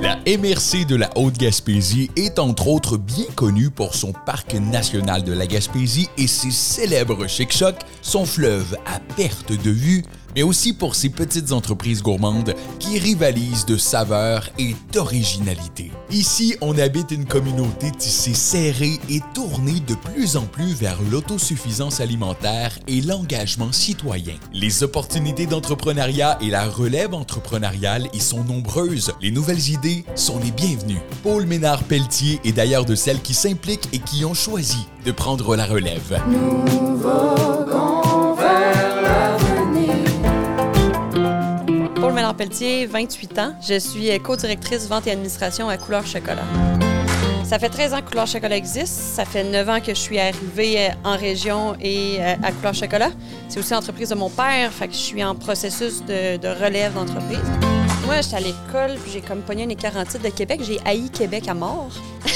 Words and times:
La 0.00 0.16
MRC 0.26 0.86
de 0.86 0.96
la 0.96 1.10
Haute-Gaspésie 1.16 2.10
est 2.16 2.38
entre 2.38 2.68
autres 2.68 2.96
bien 2.96 3.26
connue 3.34 3.70
pour 3.70 3.94
son 3.94 4.12
parc 4.12 4.54
national 4.54 5.24
de 5.24 5.32
la 5.32 5.46
Gaspésie 5.46 6.08
et 6.18 6.26
ses 6.26 6.50
célèbres 6.50 7.26
chic-chocs, 7.26 7.80
son 8.02 8.24
fleuve 8.24 8.76
à 8.86 8.98
perte 9.16 9.52
de 9.52 9.70
vue, 9.70 10.04
mais 10.34 10.42
aussi 10.42 10.72
pour 10.72 10.94
ses 10.94 11.08
petites 11.08 11.52
entreprises 11.52 12.02
gourmandes 12.02 12.54
qui 12.78 12.98
rivalisent 12.98 13.66
de 13.66 13.76
saveurs 13.76 14.48
et 14.58 14.74
d'originalité. 14.92 15.90
Ici, 16.10 16.56
on 16.60 16.78
habite 16.78 17.10
une 17.10 17.24
communauté 17.24 17.90
tissée 17.90 18.34
serrée 18.34 18.98
et 19.08 19.20
tournée 19.34 19.80
de 19.80 19.94
plus 19.94 20.36
en 20.36 20.42
plus 20.42 20.74
vers 20.74 20.98
l'autosuffisance 21.10 22.00
alimentaire 22.00 22.78
et 22.86 23.00
l'engagement 23.00 23.72
citoyen. 23.72 24.34
Les 24.52 24.82
opportunités 24.82 25.46
d'entrepreneuriat 25.46 26.38
et 26.40 26.50
la 26.50 26.68
relève 26.68 27.14
entrepreneuriale 27.14 28.08
y 28.12 28.20
sont 28.20 28.44
nombreuses. 28.44 29.12
Les 29.20 29.30
nouvelles 29.30 29.70
idées 29.70 30.04
sont 30.14 30.38
les 30.38 30.50
bienvenues. 30.50 31.00
Paul 31.22 31.46
Ménard-Pelletier 31.46 32.40
est 32.44 32.52
d'ailleurs 32.52 32.84
de 32.84 32.94
celles 32.94 33.20
qui 33.20 33.34
s'impliquent 33.34 33.88
et 33.92 33.98
qui 33.98 34.24
ont 34.24 34.34
choisi 34.34 34.86
de 35.04 35.12
prendre 35.12 35.56
la 35.56 35.66
relève. 35.66 36.20
Paul 42.32 42.46
Ménard-Pelletier, 42.48 42.86
28 42.86 43.38
ans. 43.38 43.54
Je 43.66 43.78
suis 43.78 44.18
co-directrice 44.20 44.88
vente 44.88 45.06
et 45.06 45.10
administration 45.10 45.68
à 45.68 45.76
Couleur 45.76 46.06
Chocolat. 46.06 46.44
Ça 47.44 47.58
fait 47.58 47.68
13 47.68 47.94
ans 47.94 48.00
que 48.00 48.08
Couleur 48.10 48.26
Chocolat 48.26 48.56
existe. 48.56 48.94
Ça 48.94 49.24
fait 49.24 49.44
9 49.44 49.68
ans 49.68 49.80
que 49.80 49.94
je 49.94 50.00
suis 50.00 50.18
arrivée 50.18 50.78
euh, 50.78 50.90
en 51.04 51.16
région 51.16 51.74
et 51.80 52.16
euh, 52.20 52.34
à 52.42 52.52
Couleur 52.52 52.74
Chocolat. 52.74 53.10
C'est 53.48 53.60
aussi 53.60 53.72
l'entreprise 53.72 54.08
de 54.10 54.14
mon 54.14 54.30
père, 54.30 54.72
fait 54.72 54.88
que 54.88 54.94
je 54.94 54.98
suis 54.98 55.22
en 55.22 55.34
processus 55.34 56.02
de, 56.04 56.64
relève 56.64 56.94
d'entreprise. 56.94 57.38
Moi, 58.06 58.20
j'étais 58.22 58.36
à 58.36 58.40
l'école, 58.40 58.98
puis 59.02 59.12
j'ai 59.12 59.20
comme 59.20 59.42
pogné 59.42 59.64
une 59.64 59.72
écarantite 59.72 60.22
de 60.22 60.30
Québec. 60.30 60.60
J'ai 60.64 60.78
haï 60.84 61.10
Québec 61.10 61.48
à 61.48 61.54
mort. 61.54 61.90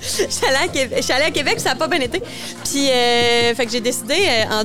J'étais 0.00 0.46
allée 0.46 1.24
à 1.24 1.30
Québec, 1.30 1.60
ça 1.60 1.70
n'a 1.70 1.76
pas 1.76 1.88
bien 1.88 2.00
été. 2.00 2.20
Puis, 2.64 2.90
euh, 2.90 3.54
fait 3.54 3.66
que 3.66 3.72
j'ai 3.72 3.80
décidé 3.80 4.14
euh, 4.14 4.60
en 4.60 4.64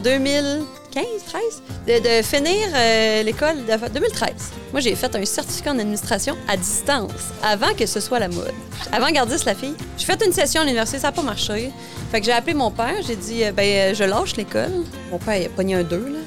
2015, 0.94 1.24
13, 1.26 1.42
de, 1.88 2.18
de 2.20 2.24
finir 2.24 2.68
euh, 2.76 3.24
l'école 3.24 3.58
de 3.66 3.94
2013. 3.94 4.30
Moi, 4.72 4.82
j'ai 4.82 4.96
fait 4.96 5.14
un 5.16 5.26
certificat 5.26 5.72
en 5.72 5.80
administration 5.80 6.36
à 6.48 6.58
distance, 6.58 7.12
avant 7.44 7.74
que 7.78 7.86
ce 7.86 8.00
soit 8.00 8.20
la 8.20 8.28
mode. 8.28 8.54
Avant 8.92 9.10
Gardis, 9.12 9.44
la 9.46 9.56
fille. 9.56 9.76
J'ai 9.98 10.06
fait 10.06 10.24
une 10.26 10.34
session 10.34 10.62
à 10.62 10.64
l'université, 10.64 11.00
ça 11.00 11.08
n'a 11.08 11.12
pas 11.12 11.22
marché. 11.22 11.72
Fait 12.12 12.20
que 12.20 12.26
j'ai 12.26 12.32
appelé 12.32 12.54
mon 12.54 12.72
père, 12.72 12.96
j'ai 13.06 13.16
dit, 13.16 13.44
euh, 13.44 13.52
ben, 13.52 13.64
euh, 13.64 13.94
je 13.94 14.04
lâche 14.04 14.36
l'école. 14.36 14.72
Mon 15.12 15.18
père, 15.20 15.38
il 15.38 15.46
a 15.46 15.50
pogné 15.50 15.76
un 15.76 15.84
2, 15.84 15.98
là. 15.98 16.20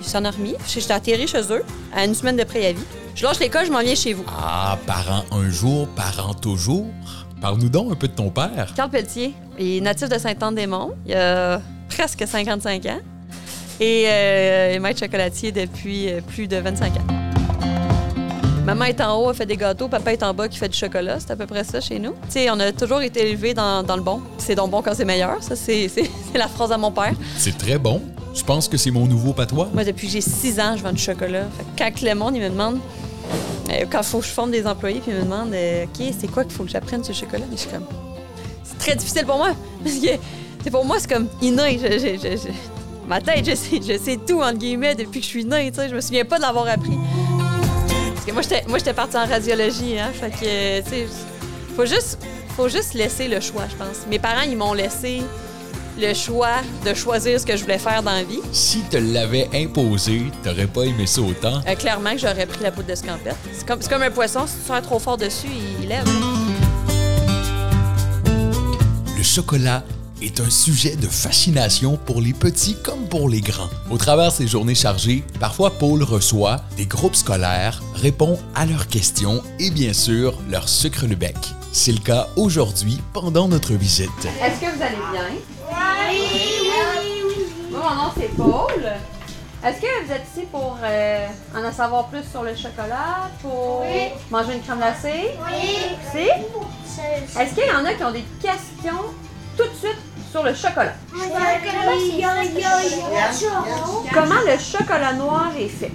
Il 0.00 0.04
s'en 0.08 0.24
a 0.24 0.30
remis. 0.30 0.54
J'étais 0.66 0.92
atterri 0.92 1.26
chez 1.26 1.42
eux, 1.50 1.64
à 1.94 2.04
une 2.04 2.14
semaine 2.14 2.36
de 2.36 2.44
préavis. 2.44 2.82
Je 3.14 3.24
lâche 3.24 3.38
l'école, 3.40 3.66
je 3.66 3.72
m'en 3.72 3.80
viens 3.80 3.94
chez 3.94 4.12
vous. 4.12 4.24
Ah, 4.28 4.78
parent 4.86 5.24
un 5.30 5.48
jour, 5.50 5.86
parent 5.88 6.34
toujours. 6.34 6.86
Parle-nous 7.40 7.68
donc 7.68 7.92
un 7.92 7.94
peu 7.96 8.08
de 8.08 8.14
ton 8.14 8.30
père. 8.30 8.72
Carl 8.76 8.90
Pelletier 8.90 9.34
est 9.58 9.80
natif 9.80 10.08
de 10.08 10.18
Saint-Anne-des-Monts. 10.18 10.92
Il 11.06 11.14
a 11.14 11.60
presque 11.88 12.24
55 12.26 12.86
ans. 12.86 13.00
Et 13.84 14.04
euh, 14.06 14.78
maître 14.78 15.00
chocolatier 15.00 15.50
depuis 15.50 16.08
euh, 16.08 16.20
plus 16.20 16.46
de 16.46 16.56
25 16.56 16.92
ans. 16.98 17.00
Maman 18.64 18.84
est 18.84 19.00
en 19.00 19.16
haut, 19.18 19.30
elle 19.30 19.34
fait 19.36 19.44
des 19.44 19.56
gâteaux. 19.56 19.88
Papa 19.88 20.12
est 20.12 20.22
en 20.22 20.32
bas, 20.32 20.46
qui 20.46 20.56
fait 20.56 20.68
du 20.68 20.78
chocolat. 20.78 21.18
C'est 21.18 21.32
à 21.32 21.36
peu 21.36 21.46
près 21.46 21.64
ça 21.64 21.80
chez 21.80 21.98
nous. 21.98 22.12
Tu 22.12 22.34
sais, 22.34 22.50
on 22.50 22.60
a 22.60 22.70
toujours 22.70 23.00
été 23.02 23.28
élevés 23.28 23.54
dans, 23.54 23.82
dans 23.82 23.96
le 23.96 24.02
bon. 24.02 24.20
C'est 24.38 24.54
donc 24.54 24.70
bon 24.70 24.82
quand 24.82 24.94
c'est 24.94 25.04
meilleur. 25.04 25.42
Ça, 25.42 25.56
c'est 25.56 25.90
la 26.36 26.46
phrase 26.46 26.70
à 26.70 26.78
mon 26.78 26.92
père. 26.92 27.12
C'est 27.36 27.58
très 27.58 27.76
bon. 27.76 28.00
Je 28.32 28.44
pense 28.44 28.68
que 28.68 28.76
c'est 28.76 28.92
mon 28.92 29.04
nouveau 29.08 29.32
patois? 29.32 29.68
Moi, 29.74 29.82
depuis 29.82 30.06
que 30.06 30.12
j'ai 30.12 30.20
6 30.20 30.60
ans, 30.60 30.74
je 30.76 30.82
vends 30.84 30.92
du 30.92 31.02
chocolat. 31.02 31.46
Fait 31.58 31.64
que 31.84 31.90
quand 31.90 32.02
le 32.08 32.14
monde, 32.14 32.36
il 32.36 32.42
me 32.42 32.50
demande, 32.50 32.78
euh, 33.70 33.84
quand 33.90 33.98
il 34.02 34.04
faut 34.04 34.20
que 34.20 34.26
je 34.26 34.30
forme 34.30 34.52
des 34.52 34.64
employés, 34.64 35.00
puis 35.00 35.10
il 35.10 35.16
me 35.18 35.24
demande, 35.24 35.52
euh, 35.54 35.86
OK, 35.86 36.06
c'est 36.16 36.30
quoi 36.30 36.44
qu'il 36.44 36.52
faut 36.52 36.62
que 36.62 36.70
j'apprenne 36.70 37.02
le 37.06 37.12
chocolat? 37.12 37.46
Mais 37.50 37.56
je 37.56 37.62
suis 37.62 37.70
comme, 37.70 37.86
c'est 38.62 38.78
très 38.78 38.94
difficile 38.94 39.26
pour 39.26 39.38
moi. 39.38 39.56
Parce 39.82 39.96
que 39.96 40.70
pour 40.70 40.84
moi, 40.84 40.98
c'est 41.00 41.12
comme 41.12 41.26
inné. 41.42 41.80
Je- 41.82 41.98
je- 41.98 42.16
je- 42.22 42.36
je- 42.36 42.52
ma 43.06 43.20
tête, 43.20 43.44
je 43.44 43.54
sais, 43.54 43.80
je 43.86 43.98
sais 43.98 44.18
tout, 44.26 44.40
entre 44.40 44.58
guillemets, 44.58 44.94
depuis 44.94 45.20
que 45.20 45.24
je 45.26 45.30
suis 45.30 45.44
née. 45.44 45.70
tu 45.70 45.80
sais. 45.80 45.88
Je 45.88 45.94
me 45.94 46.00
souviens 46.00 46.24
pas 46.24 46.36
de 46.36 46.42
l'avoir 46.42 46.66
appris. 46.68 46.96
Parce 48.14 48.26
que 48.26 48.32
moi, 48.32 48.42
j'étais, 48.42 48.64
moi, 48.68 48.78
j'étais 48.78 48.92
partie 48.94 49.16
en 49.16 49.26
radiologie. 49.26 49.98
Hein, 49.98 50.10
fait 50.12 50.30
que, 50.30 50.80
tu 50.82 50.90
sais, 50.90 51.06
faut 51.76 51.86
juste, 51.86 52.18
faut 52.56 52.68
juste 52.68 52.94
laisser 52.94 53.28
le 53.28 53.40
choix, 53.40 53.64
je 53.70 53.76
pense. 53.76 54.06
Mes 54.08 54.18
parents, 54.18 54.42
ils 54.46 54.56
m'ont 54.56 54.74
laissé 54.74 55.22
le 55.98 56.14
choix 56.14 56.56
de 56.86 56.94
choisir 56.94 57.38
ce 57.38 57.44
que 57.44 57.56
je 57.56 57.62
voulais 57.62 57.78
faire 57.78 58.02
dans 58.02 58.12
la 58.12 58.22
vie. 58.22 58.40
Si 58.52 58.80
te 58.82 58.96
l'avais 58.96 59.48
imposé, 59.54 60.22
t'aurais 60.42 60.66
pas 60.66 60.84
aimé 60.84 61.06
ça 61.06 61.20
autant. 61.20 61.60
Euh, 61.68 61.74
clairement 61.74 62.12
que 62.12 62.18
j'aurais 62.18 62.46
pris 62.46 62.62
la 62.62 62.70
poudre 62.70 62.88
de 62.88 62.94
scampette. 62.94 63.36
C'est 63.52 63.66
comme, 63.66 63.82
c'est 63.82 63.90
comme 63.90 64.02
un 64.02 64.10
poisson, 64.10 64.46
si 64.46 64.54
tu 64.58 64.66
sers 64.66 64.80
trop 64.82 64.98
fort 64.98 65.16
dessus, 65.18 65.48
il, 65.50 65.82
il 65.82 65.88
lève. 65.88 66.04
Le 69.16 69.22
chocolat 69.22 69.84
est 70.22 70.40
un 70.40 70.50
sujet 70.50 70.96
de 70.96 71.06
fascination 71.06 71.96
pour 71.96 72.20
les 72.20 72.32
petits 72.32 72.76
comme 72.82 73.08
pour 73.08 73.28
les 73.28 73.40
grands. 73.40 73.68
Au 73.90 73.98
travers 73.98 74.30
de 74.30 74.36
ces 74.36 74.46
journées 74.46 74.74
chargées, 74.74 75.24
parfois 75.40 75.70
Paul 75.70 76.02
reçoit 76.02 76.60
des 76.76 76.86
groupes 76.86 77.16
scolaires, 77.16 77.82
répond 77.94 78.38
à 78.54 78.64
leurs 78.66 78.86
questions 78.86 79.42
et 79.58 79.70
bien 79.70 79.92
sûr 79.92 80.38
leur 80.48 80.68
sucre 80.68 81.06
le 81.06 81.16
bec. 81.16 81.36
C'est 81.72 81.92
le 81.92 81.98
cas 81.98 82.28
aujourd'hui 82.36 83.00
pendant 83.12 83.48
notre 83.48 83.72
visite. 83.74 84.10
Est-ce 84.24 84.60
que 84.60 84.76
vous 84.76 84.82
allez 84.82 84.96
bien? 85.12 85.28
Moi, 87.70 87.80
mon 87.80 87.94
nom, 88.04 88.10
c'est 88.16 88.34
Paul. 88.36 88.92
Est-ce 89.64 89.80
que 89.80 90.04
vous 90.04 90.12
êtes 90.12 90.26
ici 90.34 90.46
pour 90.50 90.76
euh, 90.82 91.26
en 91.54 91.72
savoir 91.72 92.08
plus 92.08 92.24
sur 92.30 92.42
le 92.42 92.54
chocolat? 92.54 93.30
Pour 93.40 93.84
manger 94.30 94.54
une 94.54 94.62
crème 94.62 94.78
glacée? 94.78 95.30
Oui. 95.46 96.28
Est-ce 97.40 97.54
qu'il 97.54 97.66
y 97.66 97.72
en 97.72 97.84
a 97.84 97.94
qui 97.94 98.04
ont 98.04 98.12
des 98.12 98.24
questions 98.40 99.02
tout 99.56 99.64
de 99.64 99.76
suite 99.78 100.01
sur 100.32 100.42
le 100.42 100.54
chocolat? 100.54 100.94
Comment 104.14 104.40
le 104.46 104.58
chocolat 104.58 105.12
noir 105.12 105.50
est 105.58 105.68
fait? 105.68 105.92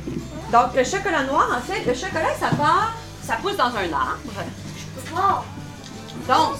Donc, 0.51 0.75
le 0.75 0.83
chocolat 0.83 1.23
noir, 1.23 1.49
en 1.57 1.61
fait, 1.61 1.83
le 1.85 1.93
chocolat, 1.95 2.33
ça 2.39 2.49
part, 2.55 2.93
ça 3.23 3.35
pousse 3.41 3.57
dans 3.57 3.65
un 3.65 3.91
arbre. 3.91 4.43
Donc, 6.27 6.57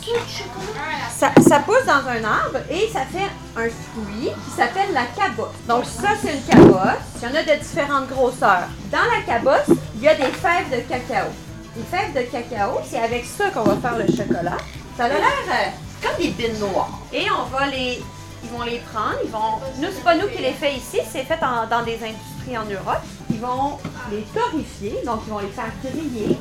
ça, 1.11 1.59
pousse 1.59 1.85
dans 1.85 2.07
un 2.07 2.23
arbre 2.23 2.59
et 2.69 2.89
ça 2.91 3.01
fait 3.01 3.29
un 3.55 3.69
fruit 3.69 4.29
qui 4.29 4.51
s'appelle 4.55 4.94
la 4.94 5.05
cabosse. 5.05 5.55
Donc, 5.67 5.85
ça, 5.85 6.09
c'est 6.21 6.33
une 6.33 6.44
cabosse. 6.44 7.03
Il 7.21 7.29
y 7.29 7.31
en 7.31 7.35
a 7.35 7.44
de 7.44 7.59
différentes 7.61 8.07
grosseurs. 8.09 8.67
Dans 8.91 8.97
la 8.97 9.21
cabosse, 9.25 9.77
il 9.95 10.01
y 10.01 10.07
a 10.07 10.15
des 10.15 10.31
fèves 10.31 10.69
de 10.71 10.81
cacao. 10.89 11.27
Les 11.75 11.83
fèves 11.83 12.13
de 12.13 12.21
cacao, 12.31 12.79
c'est 12.89 12.99
avec 12.99 13.25
ça 13.25 13.49
qu'on 13.51 13.63
va 13.63 13.75
faire 13.75 13.97
le 13.97 14.07
chocolat. 14.07 14.57
Ça 14.97 15.05
a 15.05 15.09
l'air 15.09 15.19
euh, 15.19 15.86
comme 16.01 16.17
des 16.17 16.29
bines 16.29 16.59
noires. 16.59 16.99
Et 17.13 17.25
on 17.31 17.45
va 17.45 17.67
les. 17.67 18.01
Ils 18.43 18.49
vont 18.51 18.63
les 18.63 18.79
prendre, 18.91 19.17
ils 19.23 19.31
vont. 19.31 19.59
Nous, 19.79 19.87
c'est 19.93 20.03
pas 20.03 20.15
nous 20.15 20.27
qui 20.27 20.41
les 20.41 20.53
fait 20.53 20.73
ici, 20.73 20.99
c'est 21.11 21.23
fait 21.23 21.39
dans 21.39 21.83
des 21.83 21.95
industries 21.95 22.57
en 22.57 22.65
Europe. 22.65 23.01
Ils 23.31 23.39
vont 23.39 23.77
les 24.11 24.21
torréfier, 24.33 25.01
donc 25.05 25.21
ils 25.25 25.31
vont 25.31 25.39
les 25.39 25.47
faire 25.47 25.71
griller. 25.83 26.37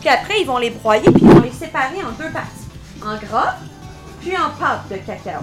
Puis 0.00 0.08
après, 0.08 0.40
ils 0.40 0.46
vont 0.46 0.58
les 0.58 0.70
broyer, 0.70 1.10
puis 1.10 1.22
ils 1.22 1.28
vont 1.28 1.40
les 1.40 1.52
séparer 1.52 2.02
en 2.04 2.12
deux 2.12 2.30
parties. 2.30 2.68
En 3.04 3.16
gras, 3.16 3.56
puis 4.20 4.36
en 4.36 4.50
pâte 4.58 4.88
de 4.90 4.96
cacao. 4.96 5.40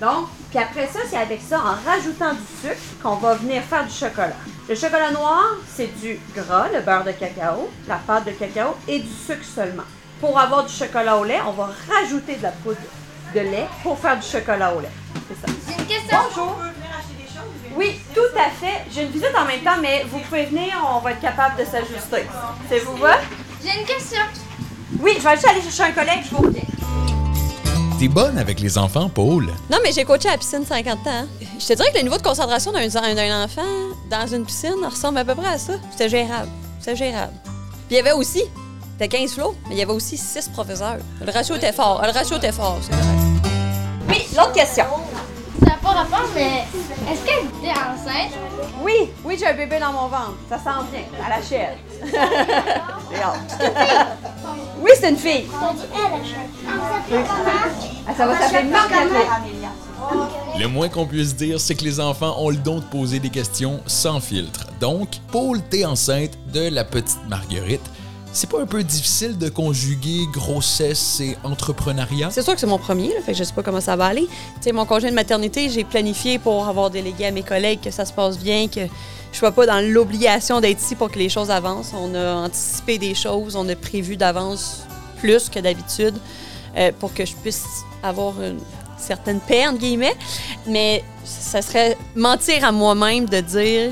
Donc, 0.00 0.28
puis 0.50 0.58
après 0.58 0.86
ça, 0.86 1.00
c'est 1.08 1.16
avec 1.16 1.40
ça, 1.40 1.58
en 1.58 1.88
rajoutant 1.88 2.32
du 2.32 2.40
sucre, 2.60 2.80
qu'on 3.02 3.16
va 3.16 3.34
venir 3.34 3.62
faire 3.62 3.84
du 3.84 3.92
chocolat. 3.92 4.36
Le 4.68 4.74
chocolat 4.74 5.10
noir, 5.10 5.56
c'est 5.66 5.98
du 6.00 6.20
gras, 6.34 6.68
le 6.72 6.80
beurre 6.80 7.04
de 7.04 7.12
cacao, 7.12 7.70
la 7.88 7.96
pâte 7.96 8.26
de 8.26 8.32
cacao 8.32 8.76
et 8.86 9.00
du 9.00 9.08
sucre 9.08 9.44
seulement. 9.44 9.84
Pour 10.20 10.38
avoir 10.38 10.64
du 10.66 10.72
chocolat 10.72 11.16
au 11.16 11.24
lait, 11.24 11.38
on 11.46 11.52
va 11.52 11.70
rajouter 11.88 12.36
de 12.36 12.42
la 12.42 12.50
poudre 12.50 12.78
de 13.34 13.40
lait 13.40 13.66
pour 13.82 13.98
faire 13.98 14.18
du 14.18 14.26
chocolat 14.26 14.74
au 14.74 14.80
lait. 14.80 14.90
C'est 15.28 15.46
ça. 15.46 15.52
J'ai 15.68 15.74
une 15.80 15.86
question. 15.86 16.18
Bonjour. 16.28 16.56
Oui, 17.76 18.00
tout 18.12 18.36
à 18.36 18.50
fait. 18.50 18.84
J'ai 18.92 19.02
une 19.02 19.10
visite 19.10 19.30
en 19.38 19.44
même 19.44 19.60
temps, 19.60 19.80
mais 19.80 20.04
vous 20.10 20.18
pouvez 20.18 20.46
venir, 20.46 20.72
on 20.92 20.98
va 20.98 21.12
être 21.12 21.20
capable 21.20 21.56
de 21.58 21.64
s'ajuster. 21.64 22.26
C'est 22.68 22.80
vous 22.80 22.96
va? 22.96 23.18
J'ai 23.62 23.78
une 23.80 23.86
question. 23.86 24.20
Oui, 25.00 25.12
je 25.18 25.22
vais 25.22 25.34
juste 25.34 25.48
aller 25.48 25.62
chercher 25.62 25.82
un 25.84 25.92
collègue, 25.92 26.20
je 26.24 26.34
vous 26.34 26.42
reviens. 26.42 26.62
T'es 28.00 28.08
bonne 28.08 28.38
avec 28.38 28.60
les 28.60 28.78
enfants, 28.78 29.08
Paul. 29.08 29.46
Non, 29.70 29.78
mais 29.82 29.92
j'ai 29.92 30.04
coaché 30.04 30.28
à 30.28 30.32
la 30.32 30.38
piscine 30.38 30.64
50 30.64 31.06
ans. 31.06 31.26
Je 31.58 31.66
te 31.66 31.72
dirais 31.74 31.90
que 31.92 31.98
le 31.98 32.04
niveau 32.04 32.16
de 32.16 32.22
concentration 32.22 32.72
d'un 32.72 32.88
d'un 32.88 33.44
enfant 33.44 33.62
dans 34.10 34.26
une 34.26 34.44
piscine 34.44 34.84
ressemble 34.84 35.18
à 35.18 35.24
peu 35.24 35.34
près 35.34 35.48
à 35.48 35.58
ça. 35.58 35.74
C'était 35.92 36.08
gérable. 36.08 36.48
C'était 36.80 36.96
gérable. 36.96 37.32
Puis 37.44 37.90
il 37.90 37.96
y 37.96 38.00
avait 38.00 38.12
aussi, 38.12 38.42
c'était 39.00 39.16
15 39.16 39.34
flots, 39.34 39.54
mais 39.68 39.76
il 39.76 39.78
y 39.78 39.82
avait 39.82 39.92
aussi 39.92 40.16
6 40.16 40.48
professeurs. 40.48 40.96
Le 41.24 41.30
ratio 41.30 41.54
était 41.54 41.72
fort. 41.72 42.02
Le 42.04 42.10
ratio 42.10 42.36
était 42.36 42.50
fort, 42.50 42.78
c'est 42.82 42.92
vrai. 42.92 43.04
Oui, 44.08 44.26
l'autre 44.36 44.52
question. 44.52 44.86
Ça 45.60 45.66
n'a 45.66 45.76
pas 45.76 45.90
rapport, 45.90 46.28
mais 46.34 46.64
est-ce 47.08 47.24
qu'elle 47.24 47.44
était 47.46 47.78
enceinte? 47.78 48.32
Oui, 48.82 49.10
oui, 49.24 49.36
j'ai 49.38 49.46
un 49.46 49.54
bébé 49.54 49.78
dans 49.78 49.92
mon 49.92 50.08
ventre. 50.08 50.34
Ça 50.48 50.56
s'en 50.56 50.82
vient, 50.90 51.04
à 51.24 51.28
la 51.38 51.42
chair. 51.42 51.76
Oui, 54.80 54.90
c'est 55.00 55.10
une 55.10 55.16
fille. 55.16 55.46
Ah, 58.06 58.14
ça 58.16 58.26
va 58.26 58.38
s'appeler. 58.38 58.68
Le 60.58 60.66
moins 60.66 60.88
qu'on 60.88 61.06
puisse 61.06 61.34
dire, 61.34 61.60
c'est 61.60 61.74
que 61.74 61.84
les 61.84 62.00
enfants 62.00 62.36
ont 62.38 62.50
le 62.50 62.56
don 62.56 62.76
de 62.76 62.84
poser 62.84 63.18
des 63.18 63.30
questions 63.30 63.80
sans 63.86 64.20
filtre. 64.20 64.66
Donc, 64.80 65.08
Paul, 65.32 65.60
t'es 65.62 65.84
enceinte 65.84 66.32
de 66.52 66.68
la 66.68 66.84
petite 66.84 67.18
Marguerite. 67.28 67.82
C'est 68.32 68.48
pas 68.48 68.60
un 68.60 68.66
peu 68.66 68.84
difficile 68.84 69.38
de 69.38 69.48
conjuguer 69.48 70.26
grossesse 70.32 71.20
et 71.20 71.36
entrepreneuriat? 71.44 72.30
C'est 72.30 72.42
sûr 72.42 72.54
que 72.54 72.60
c'est 72.60 72.66
mon 72.66 72.78
premier, 72.78 73.08
là, 73.14 73.20
fait 73.24 73.32
que 73.32 73.38
je 73.38 73.44
sais 73.44 73.54
pas 73.54 73.62
comment 73.62 73.80
ça 73.80 73.96
va 73.96 74.06
aller. 74.06 74.28
Tu 74.60 74.72
mon 74.72 74.84
congé 74.84 75.10
de 75.10 75.14
maternité, 75.14 75.68
j'ai 75.70 75.84
planifié 75.84 76.38
pour 76.38 76.68
avoir 76.68 76.90
délégué 76.90 77.26
à 77.26 77.30
mes 77.30 77.42
collègues 77.42 77.80
que 77.80 77.90
ça 77.90 78.04
se 78.04 78.12
passe 78.12 78.38
bien, 78.38 78.68
que 78.68 78.82
je 79.32 79.38
sois 79.38 79.52
pas 79.52 79.66
dans 79.66 79.84
l'obligation 79.84 80.60
d'être 80.60 80.80
ici 80.80 80.94
pour 80.94 81.10
que 81.10 81.18
les 81.18 81.28
choses 81.28 81.50
avancent. 81.50 81.92
On 81.94 82.14
a 82.14 82.34
anticipé 82.34 82.98
des 82.98 83.14
choses, 83.14 83.56
on 83.56 83.68
a 83.68 83.76
prévu 83.76 84.16
d'avance 84.16 84.84
plus 85.18 85.48
que 85.48 85.58
d'habitude 85.58 86.14
euh, 86.76 86.92
pour 86.98 87.12
que 87.14 87.24
je 87.24 87.34
puisse 87.34 87.64
avoir 88.02 88.40
une 88.42 88.60
certaine 88.98 89.40
paix, 89.40 89.66
entre 89.66 89.78
guillemets. 89.78 90.16
Mais 90.66 91.02
ça 91.24 91.62
serait 91.62 91.96
mentir 92.14 92.64
à 92.64 92.72
moi-même 92.72 93.26
de 93.26 93.40
dire 93.40 93.90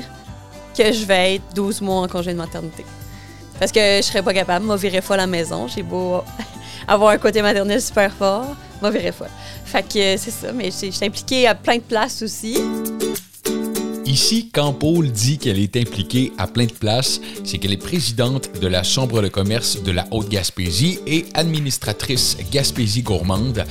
que 0.77 0.91
je 0.91 1.05
vais 1.05 1.35
être 1.35 1.53
12 1.55 1.81
mois 1.81 2.01
en 2.01 2.07
congé 2.07 2.33
de 2.33 2.37
maternité. 2.37 2.85
Parce 3.59 3.71
que 3.71 3.79
je 3.79 4.01
serais 4.01 4.21
pas 4.21 4.33
capable, 4.33 4.65
moi, 4.65 4.75
virer 4.75 5.01
folle 5.01 5.19
à 5.19 5.23
la 5.23 5.27
maison. 5.27 5.67
J'ai 5.67 5.83
beau 5.83 6.23
avoir 6.87 7.11
un 7.11 7.17
côté 7.17 7.41
maternel 7.41 7.81
super 7.81 8.11
fort, 8.11 8.55
moi, 8.81 8.91
virer 8.91 9.11
folle. 9.11 9.29
Fait 9.65 9.83
que 9.83 10.17
c'est 10.17 10.31
ça, 10.31 10.51
mais 10.53 10.65
je 10.65 10.91
suis 10.91 11.05
impliquée 11.05 11.47
à 11.47 11.55
plein 11.55 11.75
de 11.75 11.81
places 11.81 12.21
aussi. 12.21 12.57
Ici, 14.07 14.49
quand 14.53 14.71
Paul 14.71 15.11
dit 15.11 15.37
qu'elle 15.37 15.59
est 15.59 15.75
impliquée 15.75 16.31
à 16.37 16.47
plein 16.47 16.65
de 16.65 16.71
places, 16.71 17.19
c'est 17.43 17.57
qu'elle 17.57 17.73
est 17.73 17.77
présidente 17.77 18.49
de 18.61 18.67
la 18.67 18.81
Chambre 18.81 19.21
de 19.21 19.27
commerce 19.27 19.83
de 19.83 19.91
la 19.91 20.07
Haute-Gaspésie 20.11 20.99
et 21.05 21.25
administratrice 21.33 22.37
Gaspésie 22.49 23.01
gourmande. 23.01 23.65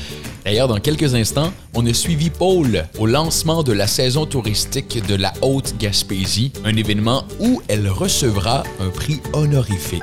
D'ailleurs, 0.45 0.69
dans 0.69 0.79
quelques 0.79 1.15
instants, 1.15 1.55
on 1.73 1.87
a 1.87 1.95
suivi 1.95 2.29
Paul 2.29 2.87
au 2.99 3.07
lancement 3.07 3.63
de 3.63 3.73
la 3.73 3.87
saison 3.87 4.27
touristique 4.27 5.05
de 5.07 5.15
la 5.15 5.33
Haute-Gaspésie, 5.41 6.53
un 6.67 6.77
événement 6.77 7.25
où 7.41 7.63
elle 7.69 7.89
recevra 7.89 8.63
un 8.79 8.91
prix 8.91 9.21
honorifique. 9.33 10.03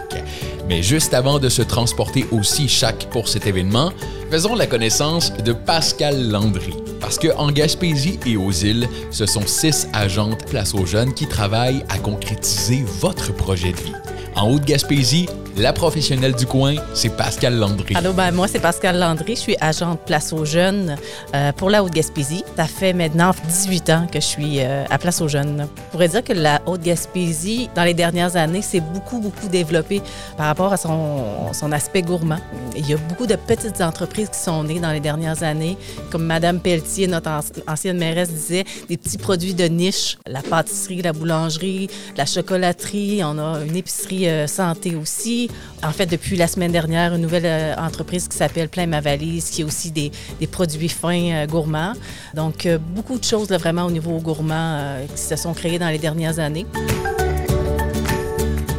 Mais 0.67 0.81
juste 0.81 1.13
avant 1.13 1.39
de 1.39 1.49
se 1.49 1.61
transporter 1.61 2.25
aussi 2.31 2.67
chaque 2.67 3.09
pour 3.09 3.27
cet 3.27 3.47
événement, 3.47 3.91
faisons 4.31 4.55
la 4.55 4.67
connaissance 4.67 5.33
de 5.33 5.53
Pascal 5.53 6.29
Landry. 6.29 6.73
Parce 7.01 7.19
qu'en 7.19 7.51
Gaspésie 7.51 8.17
et 8.25 8.37
aux 8.37 8.51
îles, 8.51 8.87
ce 9.11 9.25
sont 9.25 9.45
six 9.45 9.89
agentes 9.91 10.45
Place 10.45 10.73
aux 10.73 10.85
Jeunes 10.85 11.13
qui 11.13 11.27
travaillent 11.27 11.83
à 11.89 11.97
concrétiser 11.97 12.85
votre 13.01 13.33
projet 13.33 13.73
de 13.73 13.77
vie. 13.77 13.93
En 14.35 14.49
Haute-Gaspésie, 14.49 15.27
la 15.57 15.71
professionnelle 15.71 16.33
du 16.33 16.45
coin, 16.45 16.75
c'est 16.93 17.15
Pascal 17.15 17.57
Landry. 17.57 17.95
Allô, 17.95 18.13
ben 18.13 18.31
moi, 18.31 18.47
c'est 18.47 18.59
Pascal 18.59 18.97
Landry. 18.97 19.35
Je 19.35 19.39
suis 19.39 19.55
agente 19.61 19.99
Place 20.05 20.33
aux 20.33 20.45
Jeunes 20.45 20.95
euh, 21.35 21.51
pour 21.51 21.69
la 21.69 21.83
Haute-Gaspésie. 21.83 22.43
Ça 22.55 22.65
fait 22.65 22.93
maintenant 22.93 23.31
18 23.47 23.89
ans 23.91 24.07
que 24.11 24.19
je 24.19 24.25
suis 24.25 24.59
euh, 24.59 24.83
à 24.89 24.97
Place 24.97 25.21
aux 25.21 25.27
Jeunes. 25.27 25.67
Je 25.67 25.91
pourrais 25.91 26.07
dire 26.07 26.23
que 26.23 26.33
la 26.33 26.61
Haute-Gaspésie, 26.65 27.69
dans 27.75 27.83
les 27.83 27.93
dernières 27.93 28.35
années, 28.35 28.63
s'est 28.63 28.79
beaucoup, 28.79 29.19
beaucoup 29.19 29.47
développée 29.47 30.01
par 30.37 30.47
rapport 30.47 30.73
à 30.73 30.77
son, 30.77 31.53
son 31.53 31.71
aspect 31.71 32.01
gourmand. 32.01 32.39
Il 32.75 32.89
y 32.89 32.93
a 32.93 32.97
beaucoup 32.97 33.27
de 33.27 33.35
petites 33.35 33.81
entreprises 33.81 34.29
qui 34.29 34.39
sont 34.39 34.63
nées 34.63 34.79
dans 34.79 34.91
les 34.91 34.99
dernières 34.99 35.43
années. 35.43 35.77
Comme 36.09 36.25
Madame 36.25 36.59
Pelletier, 36.59 37.05
notre 37.07 37.29
ancienne 37.67 37.97
mairesse, 37.97 38.31
disait, 38.31 38.65
des 38.89 38.97
petits 38.97 39.19
produits 39.19 39.53
de 39.53 39.65
niche. 39.65 40.17
La 40.25 40.41
pâtisserie, 40.41 41.03
la 41.03 41.13
boulangerie, 41.13 41.89
la 42.17 42.25
chocolaterie. 42.25 43.21
On 43.23 43.37
a 43.37 43.59
une 43.63 43.75
épicerie 43.75 44.27
euh, 44.27 44.47
santé 44.47 44.95
aussi. 44.95 45.42
En 45.83 45.91
fait, 45.91 46.05
depuis 46.05 46.35
la 46.35 46.47
semaine 46.47 46.71
dernière, 46.71 47.13
une 47.13 47.21
nouvelle 47.21 47.45
euh, 47.45 47.75
entreprise 47.75 48.27
qui 48.27 48.37
s'appelle 48.37 48.69
Plein 48.69 48.87
Ma 48.87 49.01
Valise, 49.01 49.49
qui 49.49 49.63
a 49.63 49.65
aussi 49.65 49.91
des, 49.91 50.11
produits 50.51 50.89
fins 50.89 51.31
euh, 51.31 51.45
gourmands. 51.47 51.93
Donc, 52.33 52.65
euh, 52.65 52.77
beaucoup 52.77 53.17
de 53.17 53.23
choses 53.23 53.49
vraiment 53.49 53.85
au 53.85 53.91
niveau 53.91 54.17
gourmand 54.19 54.97
qui 55.15 55.21
se 55.21 55.35
sont 55.35 55.53
créées 55.53 55.79
dans 55.79 55.89
les 55.89 55.97
dernières 55.99 56.39
années 56.39 56.65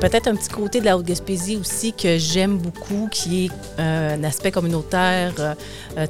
peut-être 0.09 0.29
un 0.29 0.37
petit 0.37 0.51
côté 0.51 0.81
de 0.81 0.85
la 0.85 0.99
Haute-Gaspésie 0.99 1.57
aussi 1.57 1.95
que 1.95 2.19
j'aime 2.19 2.59
beaucoup, 2.59 3.09
qui 3.11 3.47
est 3.47 3.81
un 3.81 4.23
aspect 4.23 4.51
communautaire 4.51 5.57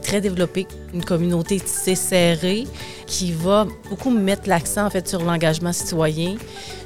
très 0.02 0.20
développé, 0.20 0.67
une 0.93 1.05
communauté 1.05 1.61
tissée 1.61 1.94
serrée, 1.94 2.67
qui 3.06 3.31
va 3.31 3.69
beaucoup 3.88 4.11
mettre 4.11 4.49
l'accent 4.49 4.87
en 4.87 4.91
fait 4.91 5.06
sur 5.06 5.23
l'engagement 5.23 5.73
citoyen. 5.73 6.35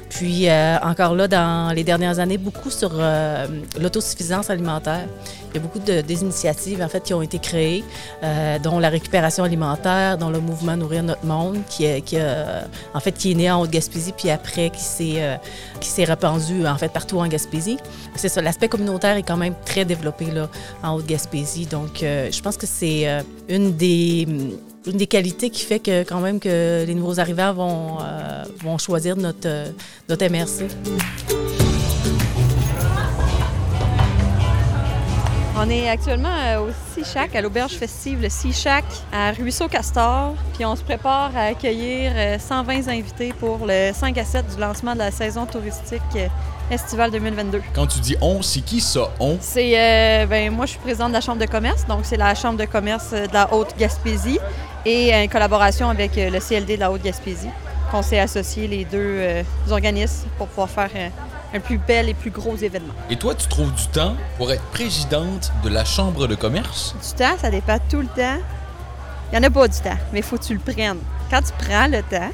Puis 0.09 0.49
euh, 0.49 0.77
encore 0.81 1.15
là, 1.15 1.27
dans 1.27 1.73
les 1.73 1.83
dernières 1.83 2.19
années, 2.19 2.37
beaucoup 2.37 2.71
sur 2.71 2.91
euh, 2.93 3.47
l'autosuffisance 3.79 4.49
alimentaire. 4.49 5.07
Il 5.53 5.57
y 5.57 5.59
a 5.59 5.61
beaucoup 5.61 5.79
de, 5.79 6.03
initiatives 6.09 6.81
en 6.81 6.89
fait 6.89 7.03
qui 7.03 7.13
ont 7.13 7.21
été 7.21 7.39
créées, 7.39 7.83
euh, 8.23 8.59
dont 8.59 8.79
la 8.79 8.89
récupération 8.89 9.43
alimentaire, 9.43 10.17
dont 10.17 10.29
le 10.29 10.39
mouvement 10.39 10.77
Nourrir 10.77 11.03
notre 11.03 11.25
monde, 11.25 11.57
qui, 11.69 11.85
est, 11.85 12.01
qui 12.01 12.17
en 12.93 12.99
fait 12.99 13.11
qui 13.11 13.31
est 13.31 13.35
né 13.35 13.51
en 13.51 13.61
Haute-Gaspésie, 13.61 14.13
puis 14.15 14.29
après 14.29 14.69
qui 14.69 14.79
s'est 14.83 16.03
répandu 16.03 16.65
en 16.65 16.77
fait 16.77 16.89
partout 16.89 17.17
en 17.19 17.27
Gaspésie. 17.27 17.77
C'est 18.15 18.29
ça, 18.29 18.41
l'aspect 18.41 18.69
communautaire 18.69 19.17
est 19.17 19.23
quand 19.23 19.37
même 19.37 19.55
très 19.65 19.85
développé 19.85 20.25
là 20.31 20.49
en 20.83 20.95
Haute-Gaspésie. 20.95 21.65
Donc, 21.65 21.99
je 22.01 22.41
pense 22.41 22.57
que 22.57 22.67
c'est 22.67 23.23
une 23.49 23.75
des 23.75 24.27
une 24.85 24.97
des 24.97 25.07
qualités 25.07 25.49
qui 25.49 25.63
fait 25.63 25.79
que 25.79 26.03
quand 26.03 26.19
même 26.19 26.39
que 26.39 26.85
les 26.85 26.95
nouveaux 26.95 27.19
arrivants 27.19 27.53
vont, 27.53 27.97
euh, 28.01 28.43
vont 28.63 28.77
choisir 28.77 29.15
notre, 29.15 29.47
euh, 29.47 29.71
notre 30.07 30.25
MRC. 30.25 31.38
On 35.61 35.69
est 35.69 35.89
actuellement 35.89 36.29
euh, 36.29 36.67
au 36.67 37.03
Sea 37.03 37.19
à 37.33 37.41
l'auberge 37.41 37.73
festive, 37.73 38.21
le 38.21 38.29
Sea 38.29 38.53
à 39.11 39.31
Ruisseau-Castor. 39.31 40.33
Puis 40.53 40.65
on 40.65 40.75
se 40.75 40.83
prépare 40.83 41.31
à 41.35 41.47
accueillir 41.47 42.39
120 42.39 42.87
invités 42.87 43.33
pour 43.37 43.59
le 43.67 43.91
5 43.93 44.17
à 44.17 44.23
7 44.23 44.55
du 44.55 44.61
lancement 44.61 44.93
de 44.93 44.99
la 44.99 45.11
saison 45.11 45.45
touristique 45.45 46.01
estivale 46.71 47.11
2022. 47.11 47.61
Quand 47.73 47.87
tu 47.87 47.99
dis 47.99 48.15
on, 48.21 48.41
c'est 48.41 48.61
qui 48.61 48.79
ça, 48.79 49.09
on? 49.19 49.37
C'est, 49.41 50.25
ben 50.27 50.51
moi 50.53 50.65
je 50.65 50.71
suis 50.71 50.79
présidente 50.79 51.09
de 51.09 51.13
la 51.13 51.21
Chambre 51.21 51.39
de 51.39 51.45
commerce, 51.45 51.85
donc 51.87 52.01
c'est 52.03 52.17
la 52.17 52.35
Chambre 52.35 52.57
de 52.57 52.65
commerce 52.65 53.11
de 53.11 53.33
la 53.33 53.53
Haute-Gaspésie 53.53 54.39
et 54.85 55.13
en 55.13 55.27
collaboration 55.27 55.89
avec 55.89 56.17
euh, 56.17 56.29
le 56.29 56.39
CLD 56.39 56.75
de 56.75 56.79
la 56.79 56.91
Haute-Gaspésie, 56.91 57.49
qu'on 57.91 58.01
s'est 58.01 58.19
associé 58.19 58.67
les 58.67 58.85
deux 58.85 58.97
euh, 58.97 59.43
organismes 59.69 60.27
pour 60.37 60.47
pouvoir 60.47 60.69
faire 60.69 60.89
euh, 60.95 61.09
un 61.53 61.59
plus 61.59 61.77
bel 61.77 62.09
et 62.09 62.13
plus 62.13 62.31
gros 62.31 62.55
événement. 62.55 62.93
Et 63.09 63.15
toi, 63.15 63.35
tu 63.35 63.47
trouves 63.47 63.73
du 63.73 63.87
temps 63.87 64.15
pour 64.37 64.51
être 64.51 64.63
présidente 64.71 65.51
de 65.63 65.69
la 65.69 65.85
Chambre 65.85 66.27
de 66.27 66.35
commerce? 66.35 66.95
Du 67.01 67.15
temps, 67.15 67.37
ça 67.39 67.49
dépend 67.49 67.77
tout 67.89 68.01
le 68.01 68.07
temps. 68.07 68.39
Il 69.31 69.39
n'y 69.39 69.45
en 69.45 69.47
a 69.47 69.49
pas 69.51 69.67
du 69.67 69.79
temps, 69.79 69.97
mais 70.11 70.19
il 70.19 70.23
faut 70.23 70.37
que 70.37 70.43
tu 70.43 70.53
le 70.53 70.59
prennes. 70.59 70.99
Quand 71.29 71.41
tu 71.41 71.53
prends 71.65 71.87
le 71.87 72.01
temps, 72.01 72.31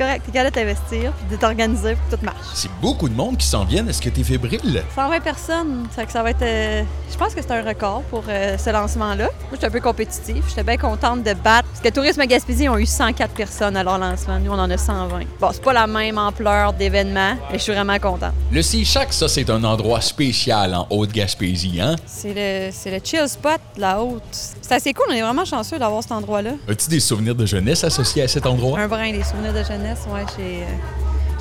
correct. 0.00 0.22
T'es 0.24 0.32
capable 0.32 0.54
de 0.54 0.60
t'investir 0.60 1.12
puis 1.12 1.36
de 1.36 1.40
t'organiser 1.40 1.94
pour 1.94 2.08
que 2.08 2.16
tout 2.16 2.24
marche. 2.24 2.46
C'est 2.54 2.70
beaucoup 2.80 3.08
de 3.08 3.14
monde 3.14 3.36
qui 3.36 3.46
s'en 3.46 3.64
viennent. 3.64 3.88
Est-ce 3.88 4.00
que 4.00 4.08
t'es 4.08 4.24
fébrile? 4.24 4.82
120 4.94 5.20
personnes. 5.20 5.86
Ça, 5.94 6.06
que 6.06 6.12
ça 6.12 6.22
va 6.22 6.30
être. 6.30 6.42
Euh, 6.42 6.82
je 7.10 7.16
pense 7.16 7.34
que 7.34 7.42
c'est 7.42 7.50
un 7.52 7.62
record 7.62 8.02
pour 8.04 8.24
euh, 8.28 8.56
ce 8.56 8.70
lancement-là. 8.70 9.24
Moi, 9.24 9.32
je 9.52 9.56
suis 9.58 9.66
un 9.66 9.70
peu 9.70 9.80
compétitif. 9.80 10.44
J'étais 10.48 10.62
bien 10.64 10.78
contente 10.78 11.22
de 11.22 11.34
battre. 11.34 11.68
Parce 11.68 11.80
que 11.80 11.88
Tourisme 11.90 12.24
Gaspésie 12.24 12.68
ont 12.68 12.78
eu 12.78 12.86
104 12.86 13.34
personnes 13.34 13.76
à 13.76 13.84
leur 13.84 13.98
lancement. 13.98 14.38
Nous, 14.38 14.50
on 14.50 14.58
en 14.58 14.70
a 14.70 14.78
120. 14.78 15.20
Bon, 15.40 15.50
c'est 15.52 15.62
pas 15.62 15.72
la 15.72 15.86
même 15.86 16.16
ampleur 16.18 16.72
d'événement, 16.72 17.34
mais 17.50 17.58
je 17.58 17.62
suis 17.62 17.72
vraiment 17.72 17.98
contente. 17.98 18.32
Le 18.50 18.62
Sea 18.62 18.84
Shack, 18.84 19.12
ça, 19.12 19.28
c'est 19.28 19.50
un 19.50 19.62
endroit 19.64 20.00
spécial 20.00 20.74
en 20.74 20.86
Haute-Gaspésie, 20.90 21.80
hein? 21.80 21.96
C'est 22.06 22.34
le, 22.34 22.70
c'est 22.72 22.90
le 22.90 23.00
chill 23.04 23.28
spot, 23.28 23.60
la 23.76 24.00
haute. 24.00 24.22
C'est 24.70 24.76
assez 24.76 24.94
cool. 24.94 25.06
On 25.10 25.14
est 25.14 25.20
vraiment 25.20 25.44
chanceux 25.44 25.80
d'avoir 25.80 26.00
cet 26.00 26.12
endroit-là. 26.12 26.52
As-tu 26.68 26.88
des 26.90 27.00
souvenirs 27.00 27.34
de 27.34 27.44
jeunesse 27.44 27.82
associés 27.82 28.22
à 28.22 28.28
cet 28.28 28.46
endroit? 28.46 28.78
Un 28.78 28.86
brin 28.86 29.10
des 29.10 29.24
souvenirs 29.24 29.52
de 29.52 29.64
jeunesse 29.64 30.06
euh, 30.38 30.64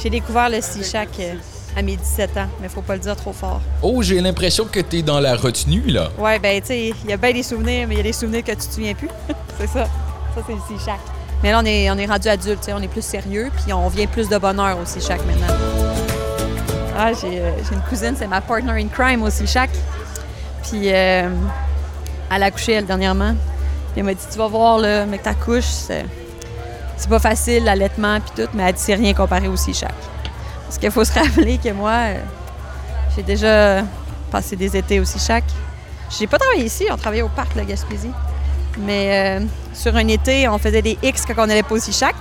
j'ai 0.01 0.09
découvert 0.09 0.49
le 0.49 0.59
Sea 0.61 0.83
Shack 0.83 1.09
euh, 1.19 1.35
à 1.77 1.83
mes 1.83 1.95
17 1.95 2.37
ans, 2.37 2.47
mais 2.59 2.69
faut 2.69 2.81
pas 2.81 2.95
le 2.95 3.01
dire 3.01 3.15
trop 3.15 3.31
fort. 3.31 3.61
Oh, 3.83 4.01
j'ai 4.01 4.19
l'impression 4.19 4.65
que 4.65 4.79
tu 4.79 4.97
es 4.97 5.01
dans 5.03 5.19
la 5.19 5.35
retenue, 5.35 5.83
là. 5.85 6.09
Ouais, 6.17 6.39
ben, 6.39 6.59
tu 6.59 6.69
sais, 6.69 6.91
il 7.03 7.07
y 7.07 7.13
a 7.13 7.17
bien 7.17 7.31
des 7.31 7.43
souvenirs, 7.43 7.87
mais 7.87 7.93
il 7.93 7.97
y 7.97 7.99
a 7.99 8.03
des 8.03 8.13
souvenirs 8.13 8.43
que 8.43 8.49
tu 8.53 8.67
te 8.67 8.73
souviens 8.73 8.95
plus. 8.95 9.09
c'est 9.59 9.67
ça. 9.67 9.85
Ça, 10.33 10.41
c'est 10.47 10.53
le 10.53 10.59
Sea 10.67 10.83
Shack. 10.83 10.99
Mais 11.43 11.51
là, 11.51 11.59
on 11.61 11.65
est, 11.65 11.91
on 11.91 11.99
est 11.99 12.07
rendu 12.07 12.29
adulte, 12.29 12.67
on 12.73 12.81
est 12.81 12.87
plus 12.87 13.05
sérieux, 13.05 13.51
puis 13.63 13.71
on 13.71 13.89
vient 13.89 14.07
plus 14.07 14.27
de 14.27 14.39
bonheur 14.39 14.75
au 14.79 14.87
Sea 14.87 15.01
Shack 15.01 15.21
maintenant. 15.27 15.53
Ah, 16.97 17.11
j'ai 17.13 17.41
euh, 17.41 17.51
une 17.71 17.81
cousine, 17.81 18.15
c'est 18.17 18.25
ma 18.25 18.41
partner 18.41 18.71
in 18.71 18.87
crime 18.87 19.21
au 19.21 19.29
Sea 19.29 19.45
Shack. 19.45 19.69
Puis, 20.63 20.89
elle 22.31 22.43
a 22.43 22.47
accouché, 22.47 22.73
elle, 22.73 22.85
dernièrement. 22.85 23.35
Elle 23.95 24.03
m'a 24.03 24.13
dit, 24.13 24.25
tu 24.31 24.37
vas 24.37 24.47
voir, 24.47 24.77
là, 24.77 25.05
mais 25.05 25.17
ta 25.17 25.33
couche, 25.33 25.65
c'est 25.65 26.05
c'est 26.99 27.09
pas 27.09 27.19
facile, 27.19 27.63
l'allaitement 27.63 28.19
puis 28.19 28.43
tout, 28.43 28.49
mais 28.53 28.63
elle 28.63 28.73
dit 28.73 28.81
c'est 28.81 28.95
rien 28.95 29.13
comparé 29.13 29.47
au 29.47 29.55
Sea 29.55 29.73
Shack. 29.73 29.93
Parce 30.65 30.77
qu'il 30.77 30.91
faut 30.91 31.05
se 31.05 31.13
rappeler 31.17 31.57
que 31.57 31.71
moi, 31.71 31.91
euh, 31.91 32.15
j'ai 33.15 33.23
déjà 33.23 33.83
passé 34.29 34.57
des 34.57 34.75
étés 34.75 34.99
au 34.99 35.05
Sea 35.05 35.19
Shack. 35.19 35.45
J'ai 36.09 36.27
pas 36.27 36.37
travaillé 36.37 36.65
ici, 36.65 36.87
on 36.91 36.97
travaillait 36.97 37.23
au 37.23 37.29
parc 37.29 37.53
de 37.53 37.59
la 37.59 37.65
Gaspésie. 37.65 38.11
Mais 38.79 39.39
euh, 39.39 39.45
sur 39.73 39.95
un 39.95 40.07
été, 40.07 40.47
on 40.49 40.57
faisait 40.57 40.81
des 40.81 40.97
X 41.01 41.23
quand 41.25 41.35
on 41.37 41.47
n'allait 41.47 41.63
pas 41.63 41.75
au 41.75 41.79
Sea 41.79 41.93
Shack. 41.93 42.15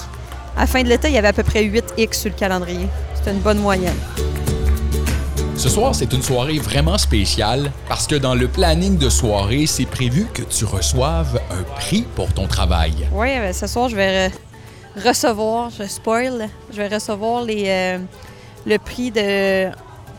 À 0.56 0.60
la 0.60 0.66
fin 0.66 0.82
de 0.82 0.88
l'été, 0.88 1.08
il 1.08 1.14
y 1.14 1.18
avait 1.18 1.28
à 1.28 1.32
peu 1.32 1.42
près 1.42 1.64
8 1.64 1.94
X 1.96 2.20
sur 2.20 2.30
le 2.30 2.36
calendrier. 2.36 2.88
C'était 3.16 3.32
une 3.32 3.40
bonne 3.40 3.58
moyenne. 3.58 3.96
Ce 5.58 5.68
soir, 5.68 5.92
c'est 5.92 6.12
une 6.12 6.22
soirée 6.22 6.58
vraiment 6.58 6.98
spéciale 6.98 7.72
parce 7.88 8.06
que 8.06 8.14
dans 8.14 8.36
le 8.36 8.46
planning 8.46 8.96
de 8.96 9.08
soirée, 9.08 9.66
c'est 9.66 9.86
prévu 9.86 10.26
que 10.32 10.42
tu 10.42 10.64
reçoives 10.64 11.40
un 11.50 11.64
prix 11.74 12.02
pour 12.14 12.32
ton 12.32 12.46
travail. 12.46 12.92
Oui, 13.12 13.36
ben, 13.36 13.52
ce 13.52 13.66
soir, 13.66 13.88
je 13.88 13.96
vais 13.96 14.30
recevoir, 15.04 15.70
je 15.70 15.82
spoil, 15.82 16.48
je 16.70 16.76
vais 16.76 16.86
recevoir 16.86 17.44
euh, 17.48 17.98
le 18.66 18.78
prix 18.78 19.10
de 19.10 19.68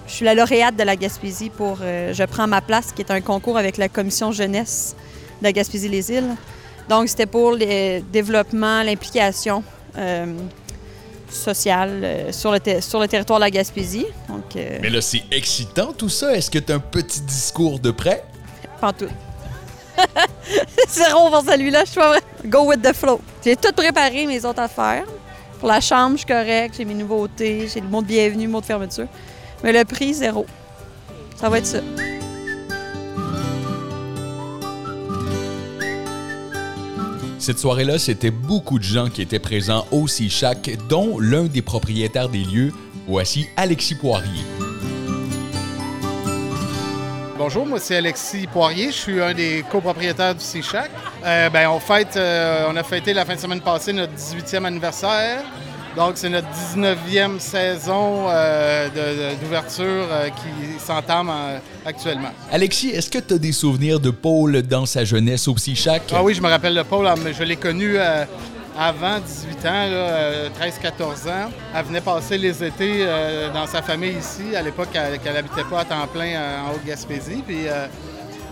je 0.08 0.14
suis 0.14 0.26
la 0.26 0.34
lauréate 0.34 0.76
de 0.76 0.84
la 0.84 0.98
Gaspésie 0.98 1.50
pour 1.50 1.78
Je 1.78 2.26
prends 2.26 2.48
ma 2.48 2.60
place, 2.60 2.92
qui 2.92 3.02
est 3.02 3.12
un 3.12 3.22
concours 3.22 3.58
avec 3.58 3.78
la 3.78 3.88
commission 3.88 4.34
jeunesse 4.34 4.94
de 5.40 5.46
la 5.46 5.54
Gaspésie-les-Îles. 5.54 6.36
Donc, 6.90 7.08
c'était 7.08 7.28
pour 7.28 7.52
le 7.52 8.02
développement, 8.02 8.84
l'implication 8.84 9.64
sociale 11.30 12.28
sur, 12.32 12.52
le 12.52 12.82
sur 12.82 13.00
le 13.00 13.08
territoire 13.08 13.40
de 13.40 13.46
la 13.46 13.52
Gaspésie. 13.52 14.06
Donc, 14.28 14.56
Mais 14.56 14.90
là, 14.90 15.02
c'est 15.02 15.24
excitant 15.32 15.94
tout 15.94 16.10
ça. 16.10 16.36
Est-ce 16.36 16.50
que 16.50 16.60
tu 16.60 16.72
as 16.72 16.76
un 16.76 16.80
petit 16.80 17.22
discours 17.22 17.80
de 17.80 17.92
prêt? 17.92 18.24
Pas 18.80 18.94
tout. 18.94 19.10
Zéro 20.90 21.30
pour 21.30 21.44
celui-là, 21.44 21.84
je 21.86 21.92
suis 21.92 22.02
Go 22.46 22.66
with 22.66 22.82
the 22.82 22.94
flow. 22.94 23.20
J'ai 23.44 23.56
tout 23.56 23.74
préparé, 23.74 24.26
mes 24.26 24.44
autres 24.46 24.62
affaires. 24.62 25.06
Pour 25.60 25.68
la 25.68 25.82
chambre, 25.82 26.14
je 26.14 26.20
suis 26.20 26.28
correct, 26.28 26.76
j'ai 26.78 26.86
mes 26.86 26.94
nouveautés, 26.94 27.68
j'ai 27.72 27.82
le 27.82 27.88
mot 27.88 28.02
de 28.02 28.08
bienvenue, 28.08 28.46
le 28.46 28.52
mot 28.52 28.62
de 28.62 28.66
fermeture. 28.66 29.08
Mais 29.64 29.74
le 29.74 29.84
prix, 29.84 30.14
zéro. 30.14 30.46
Ça 31.36 31.50
va 31.50 31.58
être 31.58 31.66
ça. 31.66 31.80
Cette 37.50 37.58
soirée-là, 37.58 37.98
c'était 37.98 38.30
beaucoup 38.30 38.78
de 38.78 38.84
gens 38.84 39.10
qui 39.10 39.24
étaient 39.24 39.40
présents 39.40 39.84
au 39.92 40.06
Chac, 40.06 40.70
dont 40.88 41.18
l'un 41.20 41.46
des 41.46 41.64
propriétaires 41.64 42.30
des 42.30 42.44
lieux. 42.44 42.72
Voici 43.08 43.48
Alexis 43.58 43.96
Poirier. 43.96 44.44
Bonjour, 47.40 47.66
moi 47.66 47.80
c'est 47.80 47.96
Alexis 47.96 48.46
Poirier, 48.46 48.92
je 48.92 48.98
suis 48.98 49.20
un 49.20 49.34
des 49.34 49.66
copropriétaires 49.72 50.36
du 50.36 50.44
CICHAC. 50.44 50.92
Euh, 51.26 51.50
ben, 51.50 51.70
on, 51.70 51.80
fête, 51.80 52.18
euh, 52.18 52.68
on 52.70 52.76
a 52.76 52.84
fêté 52.84 53.16
la 53.16 53.26
fin 53.26 53.34
de 53.34 53.40
semaine 53.40 53.62
passée 53.62 53.94
notre 53.94 54.14
18e 54.14 54.66
anniversaire. 54.66 55.42
Donc, 56.00 56.14
c'est 56.16 56.30
notre 56.30 56.48
19e 56.48 57.40
saison 57.40 58.28
euh, 58.30 58.88
d'ouverture 59.44 60.08
qui 60.38 60.80
s'entame 60.80 61.30
actuellement. 61.86 62.30
Alexis, 62.52 62.92
est-ce 62.92 63.10
que 63.10 63.20
tu 63.20 63.34
as 63.34 63.38
des 63.38 63.52
souvenirs 63.52 64.00
de 64.00 64.10
Paul 64.10 64.62
dans 64.62 64.86
sa 64.86 65.04
jeunesse 65.04 65.50
au 65.50 65.56
Psychac? 65.56 66.04
Ah 66.14 66.24
oui, 66.24 66.34
je 66.34 66.42
me 66.42 66.48
rappelle 66.48 66.74
de 66.76 66.84
Paul. 66.84 67.06
Je 67.38 67.44
l'ai 67.44 67.58
connu 67.58 67.98
avant 68.80 69.20
18 69.20 69.66
ans, 69.66 69.90
13-14 70.58 71.30
ans. 71.30 71.52
Elle 71.76 71.86
venait 71.86 72.00
passer 72.00 72.38
les 72.38 72.64
étés 72.64 73.00
euh, 73.02 73.52
dans 73.52 73.68
sa 73.68 73.82
famille 73.82 74.16
ici. 74.18 74.56
À 74.56 74.62
l'époque, 74.62 74.88
elle 74.94 75.34
n'habitait 75.34 75.66
pas 75.70 75.82
à 75.82 75.86
temps 75.86 76.08
plein 76.08 76.34
euh, 76.36 76.62
en 76.62 76.74
Haute-Gaspésie. 76.74 77.44
Puis, 77.46 77.68
euh, 77.68 77.88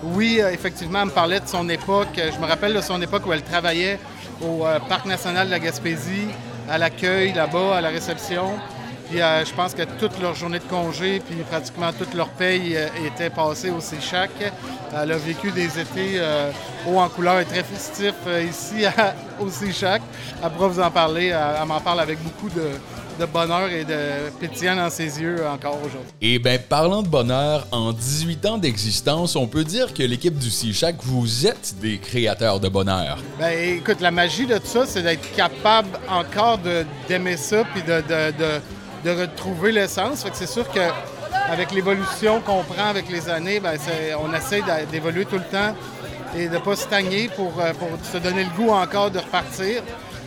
oui, 0.04 0.42
effectivement, 0.52 1.00
elle 1.00 1.08
me 1.08 1.12
parlait 1.12 1.40
de 1.40 1.48
son 1.48 1.68
époque. 1.70 2.10
Je 2.18 2.40
me 2.42 2.46
rappelle 2.46 2.74
de 2.74 2.82
son 2.82 3.02
époque 3.02 3.26
où 3.26 3.32
elle 3.32 3.42
travaillait 3.42 4.00
au 4.42 4.66
Parc 4.88 5.06
national 5.08 5.48
de 5.48 5.52
la 5.52 5.60
Gaspésie, 5.60 6.28
à 6.70 6.78
l'accueil 6.78 7.34
là-bas, 7.34 7.78
à 7.78 7.82
la 7.82 7.90
réception. 7.90 8.52
Puis 9.10 9.20
je 9.20 9.54
pense 9.54 9.74
que 9.74 9.84
toute 9.84 10.20
leur 10.22 10.36
journée 10.36 10.60
de 10.60 10.66
congé, 10.66 11.22
puis 11.22 11.38
pratiquement 11.50 11.94
toute 11.94 12.14
leur 12.14 12.28
paye 12.28 12.78
était 13.06 13.30
passée 13.30 13.70
au 13.70 13.80
CICHAC. 13.80 14.32
Elle 14.94 15.12
a 15.14 15.18
vécu 15.18 15.50
des 15.52 15.80
étés 15.80 16.22
haut 16.86 17.00
en 17.00 17.08
couleur 17.08 17.40
et 17.40 17.46
très 17.46 17.64
festifs 17.64 18.14
ici 18.50 18.84
au. 19.40 19.48
Elle 20.44 20.50
pourra 20.52 20.68
vous 20.68 20.80
en 20.82 20.92
parler. 20.92 21.28
Elle, 21.28 21.68
m'en 21.68 21.80
parle 21.80 22.02
avec 22.02 22.22
beaucoup 22.22 22.50
de, 22.50 22.72
bonheur 23.26 23.70
et 23.70 23.84
de 23.84 24.30
pétillant 24.40 24.76
dans 24.76 24.90
ses 24.90 25.22
yeux 25.22 25.46
encore 25.48 25.78
aujourd'hui. 25.78 26.12
Eh 26.22 26.40
bien, 26.40 26.58
parlant 26.58 27.02
de 27.02 27.08
bonheur, 27.08 27.68
en 27.72 27.94
18 27.94 28.46
ans 28.46 28.58
d'existence, 28.58 29.36
on 29.36 29.48
peut 29.48 29.64
dire 29.64 29.94
que 29.94 30.04
l'équipe 30.04 30.38
du 30.38 30.50
CICHAC, 30.50 30.98
vous 31.04 31.48
êtes 31.48 31.76
des 31.80 31.98
créateurs 31.98 32.60
de 32.60 32.70
bonheur. 32.70 33.18
Ben 33.40 33.78
écoute, 33.78 34.02
la 34.02 34.12
magie 34.12 34.46
de 34.46 34.58
tout 34.58 34.68
ça, 34.68 34.86
c'est 34.86 35.02
d'être 35.02 35.34
capable 35.36 35.90
encore 36.10 36.60
d'aimer 37.08 37.38
ça 37.38 37.64
puis 37.74 37.84
de, 37.84 38.02
de, 38.02 38.62
retrouver 39.10 39.72
l'essence. 39.72 40.24
Fait 40.24 40.30
que 40.30 40.36
c'est 40.36 40.50
sûr 40.50 40.70
que 40.70 40.82
avec 41.50 41.72
l'évolution 41.72 42.42
qu'on 42.42 42.64
prend 42.64 42.88
avec 42.90 43.10
les 43.10 43.30
années, 43.30 43.62
ben, 43.62 43.78
on 44.20 44.34
essaie 44.34 44.62
d'évoluer 44.92 45.26
tout 45.26 45.38
le 45.38 45.46
temps 45.50 45.74
et 46.36 46.48
de 46.48 46.54
ne 46.54 46.60
pas 46.60 46.76
stagner 46.76 47.30
pour, 47.30 47.54
euh, 47.60 47.72
pour 47.74 47.90
se 48.04 48.18
donner 48.18 48.44
le 48.44 48.50
goût 48.52 48.72
encore 48.72 49.12
de 49.12 49.20
repartir. 49.20 49.82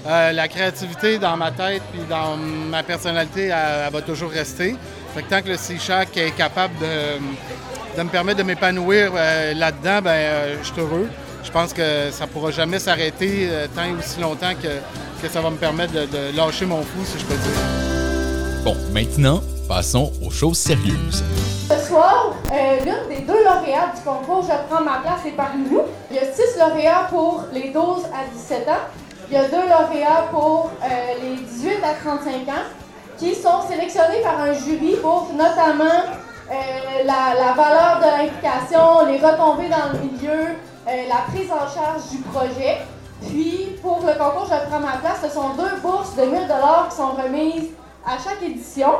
Euh, 0.06 0.32
la 0.32 0.48
créativité 0.48 1.18
dans 1.18 1.36
ma 1.36 1.50
tête 1.50 1.82
puis 1.92 2.00
dans 2.08 2.36
ma 2.36 2.82
personnalité, 2.82 3.48
elle, 3.48 3.92
va 3.92 4.02
toujours 4.02 4.30
rester. 4.30 4.76
Fait 5.14 5.22
que 5.22 5.28
tant 5.28 5.42
que 5.42 5.48
le 5.48 5.56
C-Shack 5.56 6.16
est 6.16 6.30
capable 6.30 6.74
de, 6.78 8.02
me 8.02 8.08
permettre 8.08 8.38
de 8.38 8.44
m'épanouir 8.44 9.12
euh, 9.14 9.54
là-dedans, 9.54 10.00
ben, 10.02 10.58
je 10.62 10.66
suis 10.66 10.80
heureux. 10.80 11.08
Je 11.42 11.50
pense 11.50 11.72
que 11.72 12.10
ça 12.10 12.26
ne 12.26 12.30
pourra 12.30 12.50
jamais 12.50 12.78
s'arrêter 12.78 13.48
tant 13.74 13.84
et 13.84 13.92
aussi 13.92 14.20
longtemps 14.20 14.52
que, 14.54 14.68
que 15.22 15.32
ça 15.32 15.40
va 15.40 15.50
me 15.50 15.56
permettre 15.56 15.92
de, 15.92 16.00
de 16.04 16.36
lâcher 16.36 16.66
mon 16.66 16.82
fou, 16.82 17.04
si 17.04 17.18
je 17.18 17.24
peux 17.24 17.34
dire. 17.34 17.80
Bon, 18.62 18.76
maintenant, 18.92 19.40
passons 19.66 20.12
aux 20.22 20.30
choses 20.30 20.58
sérieuses. 20.58 21.24
Ce 21.70 21.86
soir, 21.86 22.34
euh, 22.52 22.84
l'une 22.84 23.16
des 23.16 23.22
deux 23.22 23.44
lauréats 23.44 23.92
du 23.94 24.02
concours 24.04 24.42
Je 24.42 24.68
prends 24.68 24.82
ma 24.82 24.98
place 24.98 25.24
est 25.24 25.36
parmi 25.36 25.70
nous. 25.70 25.82
Il 26.10 26.16
y 26.16 26.18
a 26.18 26.24
six 26.32 26.58
lauréats 26.58 27.06
pour 27.08 27.44
les 27.52 27.70
12 27.70 28.06
à 28.06 28.28
17 28.34 28.68
ans. 28.68 28.82
Il 29.30 29.34
y 29.34 29.36
a 29.36 29.44
deux 29.44 29.62
lauréats 29.62 30.26
pour 30.32 30.70
euh, 30.82 30.88
les 31.22 31.36
18 31.36 31.84
à 31.84 31.94
35 31.94 32.48
ans 32.48 32.66
qui 33.16 33.32
sont 33.32 33.62
sélectionnés 33.68 34.22
par 34.24 34.40
un 34.40 34.52
jury 34.52 34.96
pour 35.00 35.28
notamment 35.32 35.84
euh, 36.50 37.04
la, 37.04 37.52
valeur 37.52 38.00
de 38.00 38.24
l'implication, 38.24 39.06
les 39.06 39.18
retombées 39.18 39.68
dans 39.68 39.92
le 39.92 40.00
milieu, 40.00 40.56
la 40.86 41.18
prise 41.28 41.48
en 41.52 41.68
charge 41.72 42.10
du 42.10 42.18
projet. 42.18 42.78
Puis, 43.22 43.76
pour 43.80 44.00
le 44.00 44.14
concours 44.18 44.48
Je 44.50 44.68
prends 44.68 44.80
ma 44.80 44.96
place, 44.96 45.20
ce 45.22 45.28
sont 45.28 45.50
deux 45.50 45.80
bourses 45.80 46.16
de 46.16 46.22
1000 46.22 46.48
qui 46.88 46.96
sont 46.96 47.10
remises 47.10 47.68
à 48.04 48.18
chaque 48.18 48.42
édition. 48.42 48.90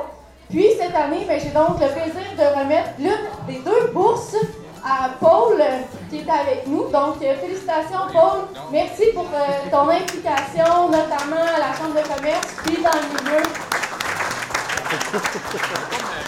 Puis 0.49 0.67
cette 0.79 0.95
année, 0.95 1.25
ben, 1.27 1.41
j'ai 1.41 1.51
donc 1.51 1.81
le 1.81 1.89
plaisir 1.89 2.27
de 2.37 2.61
remettre 2.61 2.91
l'une 2.99 3.13
des 3.49 3.61
deux 3.65 3.93
bourses 3.93 4.37
à 4.85 5.11
Paul 5.21 5.63
qui 6.09 6.19
est 6.19 6.31
avec 6.31 6.67
nous. 6.67 6.89
Donc, 6.91 7.17
euh, 7.23 7.35
félicitations 7.41 8.07
Paul. 8.13 8.49
Merci 8.73 9.05
pour 9.15 9.25
euh, 9.25 9.71
ton 9.71 9.89
implication, 9.89 10.89
notamment 10.89 11.45
à 11.55 11.59
la 11.59 11.73
Chambre 11.77 11.95
de 11.95 12.03
commerce, 12.15 12.57
puis 12.65 12.77
dans 12.83 12.91
le 12.91 13.07
milieu. 13.31 13.43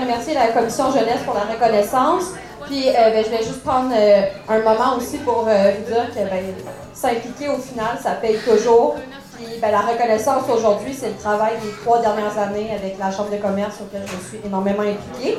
Remercier 0.00 0.34
la 0.34 0.48
commission 0.48 0.90
jeunesse 0.92 1.20
pour 1.24 1.34
la 1.34 1.52
reconnaissance. 1.52 2.32
Puis 2.66 2.88
euh, 2.88 2.92
ben, 3.10 3.24
je 3.24 3.30
vais 3.30 3.44
juste 3.44 3.62
prendre 3.62 3.92
euh, 3.94 4.22
un 4.48 4.58
moment 4.58 4.96
aussi 4.96 5.18
pour 5.18 5.46
euh, 5.48 5.72
vous 5.78 5.92
dire 5.92 6.08
que 6.10 6.28
ben, 6.28 6.44
s'impliquer 6.92 7.48
au 7.48 7.58
final, 7.58 7.98
ça 8.02 8.12
paye 8.12 8.38
toujours. 8.38 8.96
Puis 9.36 9.46
ben, 9.60 9.70
la 9.70 9.80
reconnaissance 9.80 10.42
aujourd'hui, 10.52 10.92
c'est 10.92 11.08
le 11.08 11.14
travail 11.14 11.52
des 11.62 11.70
trois 11.82 12.00
dernières 12.00 12.36
années 12.38 12.70
avec 12.74 12.98
la 12.98 13.10
Chambre 13.10 13.30
de 13.30 13.36
commerce 13.36 13.76
auquel 13.80 14.02
je 14.04 14.28
suis 14.28 14.46
énormément 14.46 14.82
impliquée. 14.82 15.38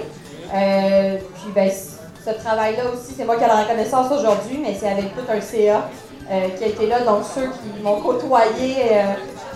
puis 0.50 1.52
ben, 1.54 1.70
ce 1.70 2.32
travail-là 2.32 2.84
aussi, 2.94 3.14
c'est 3.16 3.26
moi 3.26 3.36
qui 3.36 3.44
ai 3.44 3.48
la 3.48 3.64
reconnaissance 3.64 4.12
aujourd'hui, 4.12 4.60
mais 4.62 4.76
c'est 4.80 4.90
avec 4.90 5.14
tout 5.16 5.30
un 5.30 5.42
CA 5.42 5.90
qui 6.58 6.64
a 6.64 6.68
été 6.68 6.88
là. 6.88 7.02
Donc 7.02 7.24
ceux 7.24 7.48
qui 7.48 7.84
m'ont 7.84 8.02
côtoyé 8.02 8.76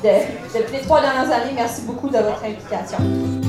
depuis 0.04 0.74
les 0.74 0.82
trois 0.82 1.02
dernières 1.02 1.32
années, 1.32 1.54
merci 1.54 1.82
beaucoup 1.82 2.10
de 2.10 2.18
votre 2.18 2.44
implication. 2.46 3.41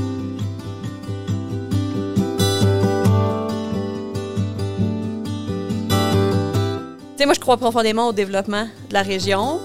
Moi, 7.25 7.35
je 7.35 7.41
crois 7.41 7.57
profondément 7.57 8.09
au 8.09 8.13
développement 8.13 8.65
de 8.89 8.95
la 8.95 9.03
région. 9.03 9.61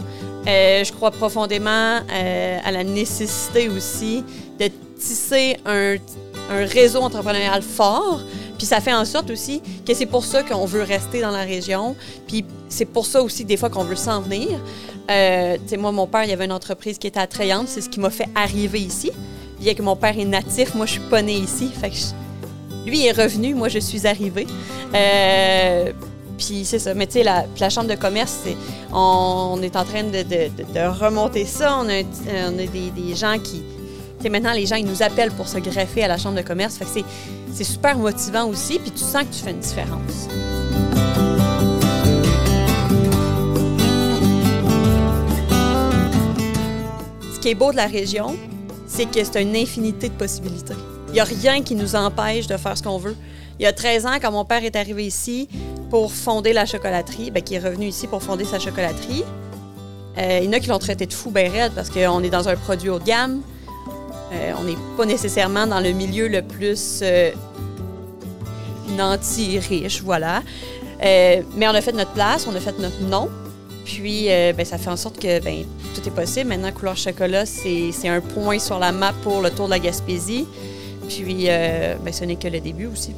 Euh, 0.47 0.83
je 0.83 0.91
crois 0.93 1.11
profondément 1.11 1.99
euh, 2.11 2.59
à 2.63 2.71
la 2.71 2.83
nécessité 2.83 3.67
aussi 3.67 4.23
de 4.59 4.69
tisser 4.97 5.57
un, 5.65 5.97
réseau 6.49 7.01
entrepreneurial 7.01 7.61
fort. 7.61 8.21
Puis 8.57 8.65
ça 8.65 8.79
fait 8.79 8.93
en 8.93 9.05
sorte 9.05 9.29
aussi 9.29 9.61
que 9.85 9.93
c'est 9.93 10.05
pour 10.05 10.23
ça 10.23 10.43
qu'on 10.43 10.65
veut 10.65 10.81
rester 10.81 11.21
dans 11.21 11.31
la 11.31 11.43
région. 11.43 11.95
Puis 12.27 12.45
c'est 12.69 12.85
pour 12.85 13.05
ça 13.05 13.21
aussi 13.21 13.43
des 13.43 13.57
fois 13.57 13.69
qu'on 13.69 13.83
veut 13.83 13.97
s'en 13.97 14.21
venir. 14.21 14.59
Euh, 15.11 15.57
moi, 15.77 15.91
mon 15.91 16.07
père, 16.07 16.23
il 16.23 16.29
y 16.29 16.33
avait 16.33 16.45
une 16.45 16.53
entreprise 16.53 16.97
qui 16.97 17.07
était 17.07 17.19
attrayante. 17.19 17.67
C'est 17.67 17.81
ce 17.81 17.89
qui 17.89 17.99
m'a 17.99 18.09
fait 18.09 18.29
arriver 18.33 18.79
ici. 18.79 19.11
Bien 19.59 19.73
que 19.73 19.81
mon 19.81 19.95
père 19.95 20.17
est 20.17 20.25
natif, 20.25 20.73
moi, 20.75 20.85
je 20.85 20.93
suis 20.93 21.01
pas 21.01 21.21
née 21.21 21.37
ici. 21.37 21.69
Fait 21.69 21.89
que 21.89 22.89
lui 22.89 23.05
est 23.05 23.11
revenu, 23.11 23.53
moi, 23.53 23.67
je 23.67 23.79
suis 23.79 24.07
arrivée. 24.07 24.47
Euh, 26.37 26.43
puis 26.45 26.65
c'est 26.65 26.79
ça. 26.79 26.93
Mais 26.93 27.07
tu 27.07 27.13
sais, 27.13 27.23
la, 27.23 27.69
chambre 27.69 27.89
de 27.89 27.95
commerce, 27.95 28.39
on, 28.93 29.59
est 29.61 29.75
en 29.75 29.83
train 29.83 30.03
de, 30.03 30.99
remonter 30.99 31.45
ça. 31.45 31.77
On 31.79 31.89
a, 31.89 32.03
on 32.49 32.59
a 32.59 32.65
des, 32.65 33.15
gens 33.15 33.37
qui. 33.39 33.63
Tu 34.21 34.29
maintenant, 34.29 34.53
les 34.53 34.65
gens, 34.65 34.75
ils 34.75 34.85
nous 34.85 35.03
appellent 35.03 35.31
pour 35.31 35.47
se 35.47 35.59
greffer 35.59 36.03
à 36.03 36.07
la 36.07 36.17
chambre 36.17 36.35
de 36.35 36.41
commerce. 36.41 36.77
Fait 36.77 36.85
que 36.85 37.05
c'est 37.53 37.63
super 37.63 37.97
motivant 37.97 38.45
aussi. 38.45 38.79
Puis 38.79 38.91
tu 38.91 39.03
sens 39.03 39.23
que 39.23 39.33
tu 39.33 39.43
fais 39.43 39.51
une 39.51 39.59
différence. 39.59 40.27
Ce 47.33 47.39
qui 47.39 47.49
est 47.49 47.55
beau 47.55 47.71
de 47.71 47.77
la 47.77 47.85
région, 47.85 48.35
c'est 48.87 49.05
que 49.05 49.23
c'est 49.23 49.41
une 49.41 49.55
infinité 49.55 50.09
de 50.09 50.15
possibilités. 50.15 50.73
Il 51.09 51.13
n'y 51.13 51.19
a 51.19 51.23
rien 51.23 51.61
qui 51.61 51.75
nous 51.75 51.95
empêche 51.95 52.47
de 52.47 52.57
faire 52.57 52.77
ce 52.77 52.83
qu'on 52.83 52.97
veut. 52.97 53.15
Il 53.59 53.63
y 53.63 53.65
a 53.65 53.73
13 53.73 54.05
ans, 54.05 54.17
quand 54.21 54.31
mon 54.31 54.45
père 54.45 54.63
est 54.63 54.75
arrivé 54.75 55.05
ici, 55.05 55.47
pour 55.89 56.11
fonder 56.11 56.53
la 56.53 56.65
chocolaterie, 56.65 57.31
ben, 57.31 57.41
qui 57.41 57.55
est 57.55 57.59
revenu 57.59 57.87
ici 57.87 58.07
pour 58.07 58.21
fonder 58.21 58.45
sa 58.45 58.59
chocolaterie. 58.59 59.23
Euh, 60.17 60.39
il 60.41 60.45
y 60.45 60.49
en 60.49 60.53
a 60.53 60.59
qui 60.59 60.69
l'ont 60.69 60.79
traité 60.79 61.05
de 61.05 61.13
fou 61.13 61.29
ben 61.29 61.51
raide 61.51 61.73
parce 61.75 61.89
qu'on 61.89 62.23
est 62.23 62.29
dans 62.29 62.49
un 62.49 62.55
produit 62.55 62.89
haut 62.89 62.99
de 62.99 63.05
gamme. 63.05 63.41
Euh, 64.33 64.51
on 64.59 64.63
n'est 64.63 64.77
pas 64.97 65.05
nécessairement 65.05 65.67
dans 65.67 65.79
le 65.79 65.91
milieu 65.91 66.27
le 66.27 66.41
plus 66.41 66.99
euh, 67.03 67.31
nanti-riche, 68.89 70.01
voilà. 70.01 70.41
mais 71.01 71.67
on 71.67 71.75
a 71.75 71.81
fait 71.81 71.93
notre 71.93 72.11
place, 72.11 72.47
on 72.47 72.55
a 72.55 72.59
fait 72.59 72.77
notre 72.79 73.01
nom. 73.01 73.29
Puis, 73.85 74.25
ben, 74.27 74.65
ça 74.65 74.77
fait 74.77 74.89
en 74.89 74.97
sorte 74.97 75.17
que 75.17 75.39
ben, 75.39 75.63
tout 75.95 76.05
est 76.05 76.11
possible. 76.11 76.49
Maintenant, 76.49 76.71
couleur 76.73 76.97
chocolat, 76.97 77.45
c'est 77.45 78.09
un 78.09 78.19
point 78.19 78.59
sur 78.59 78.79
la 78.79 78.91
map 78.91 79.13
pour 79.23 79.41
le 79.41 79.49
tour 79.49 79.67
de 79.67 79.71
la 79.71 79.79
Gaspésie. 79.79 80.45
Puis, 81.07 81.45
ben, 81.45 82.11
ce 82.11 82.25
n'est 82.25 82.35
que 82.35 82.49
le 82.49 82.59
début 82.59 82.87
aussi. 82.87 83.13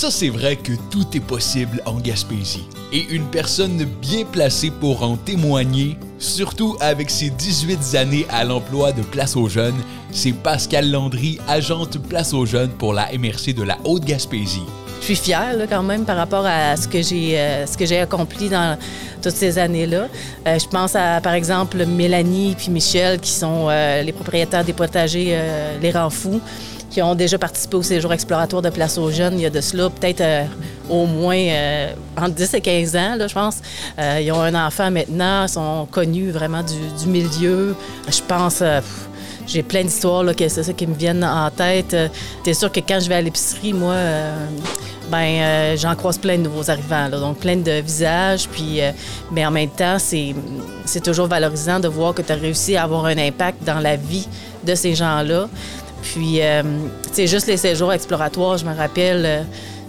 Ça, 0.00 0.12
c'est 0.12 0.28
vrai 0.28 0.54
que 0.54 0.74
tout 0.92 1.04
est 1.14 1.20
possible 1.20 1.82
en 1.84 1.96
Gaspésie. 1.96 2.68
Et 2.92 3.04
une 3.10 3.24
personne 3.24 3.84
bien 4.00 4.24
placée 4.24 4.70
pour 4.70 5.02
en 5.02 5.16
témoigner, 5.16 5.96
surtout 6.20 6.76
avec 6.78 7.10
ses 7.10 7.30
18 7.30 7.96
années 7.96 8.24
à 8.30 8.44
l'emploi 8.44 8.92
de 8.92 9.02
Place 9.02 9.34
aux 9.34 9.48
Jeunes, 9.48 9.74
c'est 10.12 10.30
Pascal 10.30 10.88
Landry, 10.92 11.40
agente 11.48 11.98
Place 11.98 12.32
aux 12.32 12.46
Jeunes 12.46 12.70
pour 12.78 12.94
la 12.94 13.08
MRC 13.12 13.52
de 13.54 13.64
la 13.64 13.76
Haute-Gaspésie. 13.82 14.62
Je 15.00 15.04
suis 15.04 15.16
fière 15.16 15.56
quand 15.68 15.82
même 15.82 16.04
par 16.04 16.16
rapport 16.16 16.46
à 16.46 16.76
ce 16.76 16.86
que 16.86 17.02
j'ai 17.02 17.34
euh, 17.36 18.02
accompli 18.02 18.48
dans 18.48 18.78
toutes 19.20 19.34
ces 19.34 19.58
années-là. 19.58 20.06
Euh, 20.46 20.58
je 20.60 20.68
pense 20.68 20.94
à 20.94 21.20
par 21.20 21.32
exemple 21.32 21.84
Mélanie 21.86 22.54
puis 22.56 22.70
Michel 22.70 23.18
qui 23.18 23.32
sont 23.32 23.66
euh, 23.68 24.02
les 24.02 24.12
propriétaires 24.12 24.64
des 24.64 24.72
potagers 24.72 25.36
Les 25.82 25.90
Ranfous 25.90 26.40
qui 26.90 27.02
ont 27.02 27.14
déjà 27.14 27.38
participé 27.38 27.76
au 27.76 27.82
séjour 27.82 28.12
exploratoire 28.12 28.62
de 28.62 28.70
Place 28.70 28.98
aux 28.98 29.10
Jeunes 29.10 29.34
il 29.34 29.42
y 29.42 29.46
a 29.46 29.50
de 29.50 29.60
cela 29.60 29.90
peut-être 29.90 30.20
euh, 30.20 30.44
au 30.88 31.06
moins 31.06 31.36
euh, 31.36 31.92
entre 32.16 32.34
10 32.34 32.54
et 32.54 32.60
15 32.60 32.96
ans, 32.96 33.16
je 33.26 33.34
pense. 33.34 33.58
Euh, 33.98 34.20
ils 34.22 34.32
ont 34.32 34.40
un 34.40 34.54
enfant 34.54 34.90
maintenant, 34.90 35.46
sont 35.46 35.86
connus 35.90 36.30
vraiment 36.30 36.62
du, 36.62 37.06
milieu. 37.06 37.76
Je 38.08 38.20
pense... 38.26 38.62
j'ai 39.46 39.62
plein 39.62 39.82
d'histoires 39.82 40.24
qui 40.34 40.86
me 40.86 40.94
viennent 40.94 41.24
en 41.24 41.50
tête. 41.50 41.94
C'est 42.44 42.54
sûr 42.54 42.72
que 42.72 42.80
quand 42.80 43.00
je 43.00 43.08
vais 43.08 43.16
à 43.16 43.20
l'épicerie, 43.20 43.74
moi, 43.74 43.96
ben 45.10 45.76
j'en 45.76 45.94
croise 45.94 46.18
plein 46.18 46.38
de 46.38 46.42
nouveaux 46.42 46.70
arrivants, 46.70 47.10
donc 47.10 47.38
plein 47.38 47.56
de 47.56 47.80
visages. 47.80 48.48
Puis, 48.48 48.80
mais 49.30 49.44
en 49.44 49.50
même 49.50 49.70
temps, 49.70 49.98
c'est, 49.98 50.34
c'est 50.86 51.02
toujours 51.02 51.26
valorisant 51.26 51.80
de 51.80 51.88
voir 51.88 52.14
que 52.14 52.22
tu 52.22 52.32
as 52.32 52.36
réussi 52.36 52.76
à 52.76 52.84
avoir 52.84 53.04
un 53.06 53.18
impact 53.18 53.62
dans 53.64 53.80
la 53.80 53.96
vie 53.96 54.26
de 54.64 54.74
ces 54.74 54.94
gens-là. 54.94 55.48
Puis, 56.02 56.40
c'est 57.12 57.24
euh, 57.24 57.26
juste 57.26 57.46
les 57.46 57.56
séjours 57.56 57.92
exploratoires, 57.92 58.58
je 58.58 58.64
me 58.64 58.74
rappelle, 58.74 59.24
euh, 59.24 59.42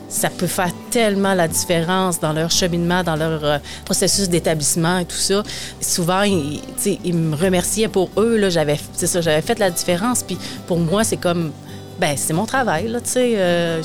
ça 0.07 0.29
peut 0.29 0.47
faire 0.47 0.71
tellement 0.89 1.33
la 1.33 1.47
différence 1.47 2.19
dans 2.19 2.33
leur 2.33 2.49
cheminement, 2.49 3.03
dans 3.03 3.15
leur 3.15 3.43
euh, 3.43 3.57
processus 3.85 4.27
d'établissement 4.27 4.99
et 4.99 5.05
tout 5.05 5.15
ça. 5.15 5.43
Souvent, 5.81 6.23
ils, 6.23 6.61
ils 7.03 7.13
me 7.13 7.35
remerciaient 7.35 7.87
pour 7.87 8.09
eux. 8.17 8.37
Là, 8.37 8.49
j'avais, 8.49 8.79
c'est 8.93 9.07
ça, 9.07 9.21
j'avais 9.21 9.41
fait 9.41 9.59
la 9.59 9.69
différence. 9.69 10.23
Puis 10.23 10.37
pour 10.67 10.79
moi, 10.79 11.03
c'est 11.03 11.17
comme, 11.17 11.51
ben 11.99 12.15
c'est 12.17 12.33
mon 12.33 12.45
travail. 12.45 12.87
Là, 12.87 13.01
tu 13.01 13.09
sais, 13.11 13.81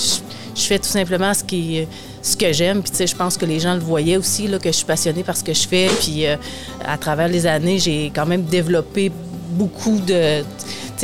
je, 0.54 0.62
fais 0.62 0.78
tout 0.78 0.88
simplement 0.88 1.34
ce 1.34 1.44
qui, 1.44 1.86
ce 2.22 2.36
que 2.36 2.52
j'aime. 2.52 2.80
Puis 2.80 2.92
tu 2.92 2.96
sais, 2.98 3.06
je 3.06 3.16
pense 3.16 3.36
que 3.36 3.44
les 3.44 3.60
gens 3.60 3.74
le 3.74 3.80
voyaient 3.80 4.16
aussi 4.16 4.46
là, 4.46 4.58
que 4.58 4.70
je 4.70 4.76
suis 4.76 4.86
passionnée 4.86 5.24
par 5.24 5.36
ce 5.36 5.44
que 5.44 5.52
je 5.52 5.68
fais. 5.68 5.88
Puis 6.00 6.24
à 6.26 6.96
travers 6.96 7.28
les 7.28 7.46
années, 7.46 7.78
j'ai 7.78 8.10
quand 8.14 8.24
même 8.24 8.44
développé 8.44 9.12
beaucoup 9.50 9.98
de, 9.98 10.42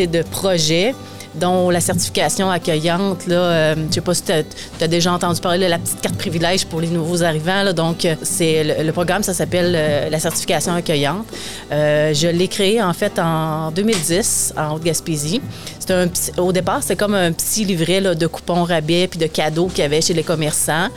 de 0.06 0.22
projets 0.22 0.94
dont 1.34 1.70
la 1.70 1.80
certification 1.80 2.50
accueillante. 2.50 3.26
Là, 3.26 3.37
euh, 3.37 3.75
je 3.88 3.94
sais 3.94 4.00
pas 4.00 4.14
si 4.14 4.22
tu 4.25 4.32
as, 4.32 4.88
déjà 4.88 5.12
entendu 5.12 5.40
parler 5.40 5.64
de 5.64 5.70
la 5.70 5.78
petite 5.78 6.00
carte 6.00 6.16
privilège 6.16 6.66
pour 6.66 6.80
les 6.80 6.88
nouveaux 6.88 7.22
arrivants. 7.22 7.72
Donc, 7.72 8.04
euh, 8.04 8.14
c'est 8.22 8.82
le, 8.82 8.92
programme, 8.92 9.22
ça 9.22 9.34
s'appelle 9.34 9.75
euh, 9.76 10.10
la 10.10 10.18
certification 10.18 10.75
accueillante. 10.75 11.26
je 11.70 12.28
l'ai 12.28 12.48
créé 12.48 12.83
en 12.83 12.92
fait 12.92 13.18
en 13.18 13.70
2010 13.70 14.55
en 14.57 14.74
Haute-Gaspésie. 14.74 15.40
Au 16.37 16.52
départ, 16.52 16.83
c'est 16.83 16.96
comme 16.96 17.14
un 17.14 17.33
petit 17.33 17.64
livret 17.64 18.14
de 18.14 18.26
coupons 18.26 18.62
rabais 18.62 19.09
puis 19.09 19.18
de 19.18 19.26
cadeaux 19.26 19.66
qu'il 19.66 19.81
y 19.81 19.83
avait 19.83 20.00
chez 20.00 20.14
les 20.14 20.22
commerçants. 20.22 20.88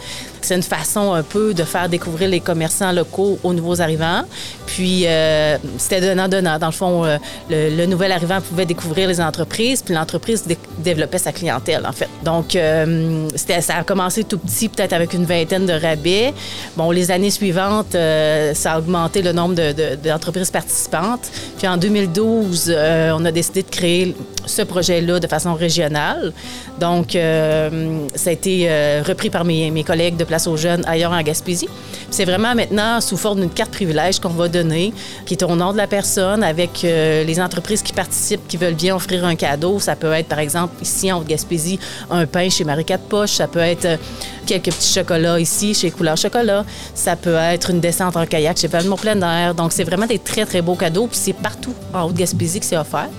C'est 0.43 0.55
une 0.55 0.63
façon 0.63 1.13
un 1.13 1.23
peu 1.23 1.53
de 1.53 1.63
faire 1.63 1.89
découvrir 1.89 2.29
les 2.29 2.39
commerçants 2.39 2.91
locaux 2.91 3.39
aux 3.43 3.53
nouveaux 3.53 3.81
arrivants. 3.81 4.23
Puis, 4.65 5.03
euh, 5.05 5.57
c'était 5.77 6.01
donnant-donnant. 6.01 6.59
Dans 6.59 6.67
le 6.67 6.73
fond, 6.73 7.05
euh, 7.05 7.17
le, 7.49 7.85
nouvel 7.85 8.11
arrivant 8.11 8.41
pouvait 8.41 8.65
découvrir 8.65 9.07
les 9.07 9.21
entreprises, 9.21 9.81
puis 9.81 9.93
l'entreprise 9.93 10.45
développait 10.79 11.17
sa 11.17 11.31
clientèle, 11.31 11.85
en 11.85 11.91
fait. 11.91 12.09
Donc, 12.23 12.55
euh, 12.55 13.27
ça 13.35 13.77
a 13.77 13.83
commencé 13.83 14.23
tout 14.23 14.37
petit, 14.37 14.69
peut-être 14.69 14.93
avec 14.93 15.13
une 15.13 15.25
vingtaine 15.25 15.65
de 15.65 15.73
rabais. 15.73 16.33
Bon, 16.75 16.91
les 16.91 17.11
années 17.11 17.31
suivantes, 17.31 17.93
ça 17.93 18.73
a 18.73 18.79
augmenté 18.79 19.21
le 19.21 19.31
nombre 19.31 19.55
d'entreprises 20.03 20.51
participantes. 20.51 21.31
Puis, 21.57 21.67
en 21.67 21.77
2012, 21.77 22.75
on 23.13 23.25
a 23.25 23.31
décidé 23.31 23.63
de 23.63 23.69
créer 23.69 24.15
ce 24.45 24.61
projet-là 24.61 25.19
de 25.19 25.27
façon 25.27 25.53
régionale. 25.53 26.33
Donc, 26.79 27.11
ça 27.11 28.29
a 28.29 28.33
été 28.33 28.69
repris 29.05 29.29
par 29.29 29.45
mes, 29.45 29.83
collègues 29.83 30.17
de 30.17 30.23
place 30.23 30.47
aux 30.47 30.57
jeunes 30.57 30.83
ailleurs 30.85 31.11
en 31.11 31.21
Gaspésie. 31.21 31.69
C'est 32.09 32.25
vraiment 32.25 32.53
maintenant 32.53 33.01
sous 33.01 33.17
forme 33.17 33.41
d'une 33.41 33.49
carte 33.49 33.71
privilège 33.71 34.19
qu'on 34.19 34.29
va 34.29 34.47
donner, 34.47 34.93
qui 35.25 35.33
est 35.33 35.43
au 35.43 35.55
nom 35.55 35.71
de 35.71 35.77
la 35.77 35.87
personne 35.87 36.43
avec 36.43 36.83
euh, 36.83 37.23
les 37.23 37.41
entreprises 37.41 37.81
qui 37.81 37.93
participent, 37.93 38.47
qui 38.47 38.57
veulent 38.57 38.75
bien 38.75 38.95
offrir 38.95 39.25
un 39.25 39.35
cadeau. 39.35 39.79
Ça 39.79 39.95
peut 39.95 40.11
être, 40.11 40.27
par 40.27 40.39
exemple, 40.39 40.73
ici 40.81 41.11
en 41.11 41.21
Gaspésie, 41.21 41.79
un 42.11 42.25
pain 42.25 42.49
chez 42.49 42.63
Marie 42.63 42.85
Quatre 42.85 43.05
Poches. 43.05 43.33
Ça 43.33 43.47
peut 43.47 43.59
être 43.59 43.85
euh, 43.85 43.97
quelques 44.45 44.65
petits 44.65 44.93
chocolats 44.93 45.39
ici 45.39 45.73
chez 45.73 45.89
Couleur 45.91 46.17
Chocolat. 46.17 46.65
Ça 46.93 47.15
peut 47.15 47.35
être 47.35 47.71
une 47.71 47.79
descente 47.79 48.15
en 48.15 48.25
kayak 48.25 48.57
chez 48.57 48.67
Valmont 48.67 48.97
Plein 48.97 49.19
Air. 49.21 49.55
Donc, 49.55 49.71
c'est 49.71 49.83
vraiment 49.83 50.05
des 50.05 50.19
très, 50.19 50.45
très 50.45 50.61
beaux 50.61 50.75
cadeaux. 50.75 51.07
Puis 51.07 51.19
c'est 51.19 51.33
partout 51.33 51.73
en 51.93 52.03
Haute-Gaspésie 52.03 52.59
que 52.59 52.65
c'est 52.65 52.77
offert. 52.77 53.09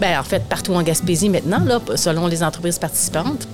Bien, 0.00 0.18
en 0.18 0.24
fait, 0.24 0.42
partout 0.48 0.72
en 0.72 0.82
Gaspésie 0.82 1.28
maintenant, 1.28 1.62
là, 1.62 1.78
selon 1.96 2.26
les 2.26 2.42
entreprises 2.42 2.78
participantes. 2.78 3.46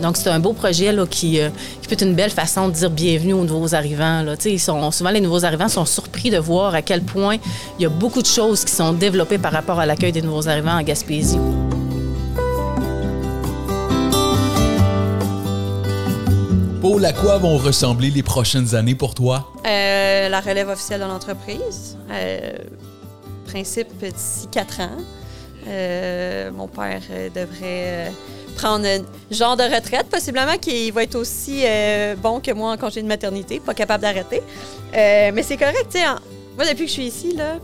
Donc, 0.00 0.16
c'est 0.16 0.30
un 0.30 0.38
beau 0.38 0.54
projet 0.54 0.90
là, 0.90 1.06
qui, 1.06 1.38
euh, 1.38 1.50
qui, 1.82 1.88
peut 1.88 1.94
être 1.94 2.02
une 2.02 2.14
belle 2.14 2.30
façon 2.30 2.68
de 2.68 2.72
dire 2.72 2.90
bienvenue 2.90 3.34
aux 3.34 3.44
nouveaux 3.44 3.74
arrivants. 3.74 4.22
Là. 4.22 4.36
Ils 4.46 4.60
sont, 4.60 4.90
souvent, 4.90 5.10
les 5.10 5.20
nouveaux 5.20 5.44
arrivants 5.44 5.68
sont 5.68 5.84
surpris 5.84 6.30
de 6.30 6.38
voir 6.38 6.74
à 6.74 6.80
quel 6.80 7.02
point 7.02 7.36
il 7.78 7.82
y 7.82 7.86
a 7.86 7.90
beaucoup 7.90 8.22
de 8.22 8.26
choses 8.26 8.64
qui 8.64 8.72
sont 8.72 8.94
développées 8.94 9.38
par 9.38 9.52
rapport 9.52 9.78
à 9.78 9.84
l'accueil 9.84 10.12
des 10.12 10.22
nouveaux 10.22 10.48
arrivants 10.48 10.78
en 10.78 10.82
Gaspésie. 10.82 11.38
Paul, 16.80 17.04
à 17.04 17.12
quoi 17.12 17.36
vont 17.36 17.58
ressembler 17.58 18.10
les 18.10 18.22
prochaines 18.22 18.74
années 18.74 18.94
pour 18.94 19.14
toi? 19.14 19.50
Euh, 19.66 20.28
la 20.28 20.40
relève 20.40 20.68
officielle 20.68 21.00
de 21.00 21.06
l'entreprise. 21.06 21.98
Euh, 22.10 22.52
principe 23.46 23.88
d'ici 23.98 24.46
quatre 24.50 24.80
ans. 24.80 24.96
Mon 25.66 26.68
père 26.68 27.00
devrait 27.34 28.12
prendre 28.56 28.86
un 28.86 29.00
genre 29.30 29.56
de 29.56 29.62
retraite, 29.62 30.06
possiblement 30.10 30.56
qu'il 30.58 30.92
va 30.92 31.04
être 31.04 31.14
aussi 31.14 31.62
euh, 31.64 32.16
bon 32.16 32.40
que 32.40 32.50
moi 32.50 32.72
en 32.72 32.76
congé 32.76 33.02
de 33.02 33.06
maternité, 33.06 33.60
pas 33.60 33.74
capable 33.74 34.02
d'arrêter. 34.02 34.42
Euh, 34.94 35.30
mais 35.32 35.42
c'est 35.42 35.56
correct, 35.56 35.86
tu 35.90 35.98
sais. 35.98 36.04
Moi, 36.56 36.64
depuis 36.64 36.84
que 36.84 36.86
je 36.86 36.92
suis 36.92 37.06
ici, 37.06 37.32
là, 37.36 37.58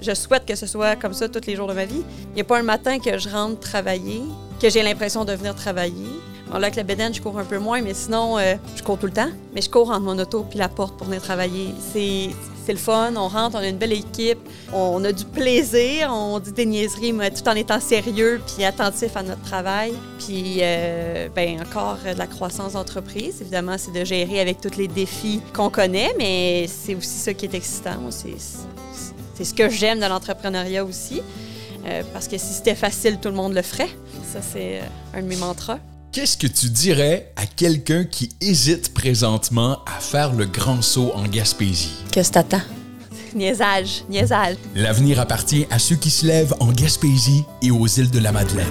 je 0.00 0.14
souhaite 0.14 0.46
que 0.46 0.54
ce 0.54 0.66
soit 0.66 0.94
comme 0.94 1.12
ça 1.12 1.28
tous 1.28 1.44
les 1.46 1.56
jours 1.56 1.66
de 1.66 1.72
ma 1.72 1.84
vie. 1.84 2.04
Il 2.30 2.34
n'y 2.36 2.40
a 2.40 2.44
pas 2.44 2.58
un 2.58 2.62
matin 2.62 3.00
que 3.00 3.18
je 3.18 3.28
rentre 3.28 3.58
travailler, 3.58 4.22
que 4.62 4.70
j'ai 4.70 4.82
l'impression 4.82 5.24
de 5.24 5.32
venir 5.32 5.56
travailler. 5.56 6.06
Bon, 6.46 6.54
là, 6.54 6.66
avec 6.66 6.76
la 6.76 6.84
bédaine, 6.84 7.12
je 7.12 7.20
cours 7.20 7.36
un 7.36 7.44
peu 7.44 7.58
moins, 7.58 7.82
mais 7.82 7.94
sinon, 7.94 8.38
euh, 8.38 8.54
je 8.76 8.82
cours 8.84 8.96
tout 8.96 9.06
le 9.06 9.12
temps. 9.12 9.30
Mais 9.54 9.60
je 9.60 9.68
cours 9.68 9.90
entre 9.90 10.02
mon 10.02 10.16
auto 10.20 10.46
puis 10.48 10.58
la 10.58 10.68
porte 10.68 10.96
pour 10.96 11.08
venir 11.08 11.20
travailler. 11.20 11.74
C'est 11.92 12.30
c'est 12.68 12.74
le 12.74 12.78
fun, 12.78 13.14
on 13.16 13.28
rentre, 13.28 13.56
on 13.56 13.60
a 13.60 13.66
une 13.66 13.78
belle 13.78 13.94
équipe, 13.94 14.38
on 14.74 15.02
a 15.02 15.10
du 15.10 15.24
plaisir, 15.24 16.10
on 16.12 16.38
dit 16.38 16.52
des 16.52 16.66
niaiseries, 16.66 17.14
mais 17.14 17.30
tout 17.30 17.48
en 17.48 17.54
étant 17.54 17.80
sérieux 17.80 18.42
puis 18.46 18.62
attentif 18.62 19.16
à 19.16 19.22
notre 19.22 19.40
travail. 19.40 19.94
Puis, 20.18 20.58
euh, 20.60 21.30
ben 21.34 21.62
encore 21.62 21.96
de 22.04 22.18
la 22.18 22.26
croissance 22.26 22.74
d'entreprise. 22.74 23.40
Évidemment, 23.40 23.76
c'est 23.78 23.98
de 23.98 24.04
gérer 24.04 24.40
avec 24.40 24.60
tous 24.60 24.76
les 24.76 24.86
défis 24.86 25.40
qu'on 25.54 25.70
connaît, 25.70 26.14
mais 26.18 26.66
c'est 26.66 26.94
aussi 26.94 27.08
ça 27.08 27.32
qui 27.32 27.46
est 27.46 27.54
excitant. 27.54 27.96
C'est 28.10 29.44
ce 29.44 29.54
que 29.54 29.70
j'aime 29.70 30.00
dans 30.00 30.10
l'entrepreneuriat 30.10 30.84
aussi. 30.84 31.22
Euh, 31.86 32.02
parce 32.12 32.28
que 32.28 32.36
si 32.36 32.52
c'était 32.52 32.74
facile, 32.74 33.18
tout 33.18 33.30
le 33.30 33.34
monde 33.34 33.54
le 33.54 33.62
ferait. 33.62 33.88
Ça, 34.30 34.40
c'est 34.42 34.80
euh, 34.80 35.14
un 35.14 35.22
de 35.22 35.26
mes 35.26 35.36
mantras. 35.36 35.78
Qu'est-ce 36.10 36.38
que 36.38 36.46
tu 36.46 36.70
dirais 36.70 37.32
à 37.36 37.44
quelqu'un 37.44 38.04
qui 38.04 38.30
hésite 38.40 38.94
présentement 38.94 39.80
à 39.84 40.00
faire 40.00 40.32
le 40.32 40.46
grand 40.46 40.80
saut 40.80 41.12
en 41.14 41.24
Gaspésie? 41.24 41.92
Qu'est-ce 42.10 42.30
que 42.30 42.34
t'attends? 42.34 42.62
Niaisage, 43.34 44.04
niaisage. 44.08 44.56
L'avenir 44.74 45.20
appartient 45.20 45.66
à 45.70 45.78
ceux 45.78 45.96
qui 45.96 46.08
se 46.08 46.26
lèvent 46.26 46.54
en 46.60 46.72
Gaspésie 46.72 47.44
et 47.60 47.70
aux 47.70 47.86
îles 47.86 48.10
de 48.10 48.20
la 48.20 48.32
Madeleine. 48.32 48.66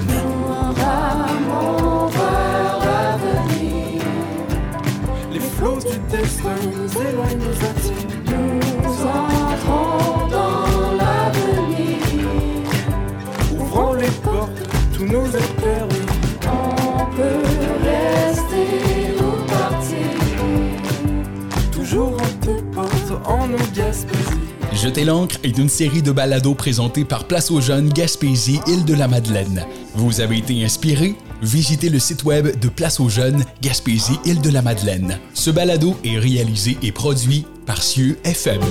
Jeter 24.88 25.04
l'encre 25.04 25.36
est 25.44 25.58
une 25.58 25.68
série 25.68 26.02
de 26.02 26.14
balados 26.14 26.54
présentés 26.54 27.04
par 27.04 27.26
Place 27.26 27.52
aux 27.52 27.60
Jeunes 27.60 27.90
Gaspésie, 27.90 28.62
île 28.68 28.86
de 28.86 28.94
la 28.94 29.10
Madeleine. 29.10 29.66
Vous 29.96 30.22
avez 30.22 30.38
été 30.38 30.64
inspiré? 30.64 31.16
Visitez 31.42 31.90
le 31.90 32.00
site 32.00 32.24
web 32.24 32.58
de 32.58 32.70
Place 32.70 33.02
aux 33.02 33.10
Jeunes 33.10 33.44
Gaspésie, 33.62 34.18
île 34.24 34.40
de 34.40 34.50
la 34.50 34.62
Madeleine. 34.62 35.20
Ce 35.34 35.52
balado 35.52 35.98
est 36.06 36.18
réalisé 36.18 36.78
et 36.82 36.94
produit 36.94 37.46
par 37.66 37.84
Cieux 37.84 38.18
FM. 38.24 38.62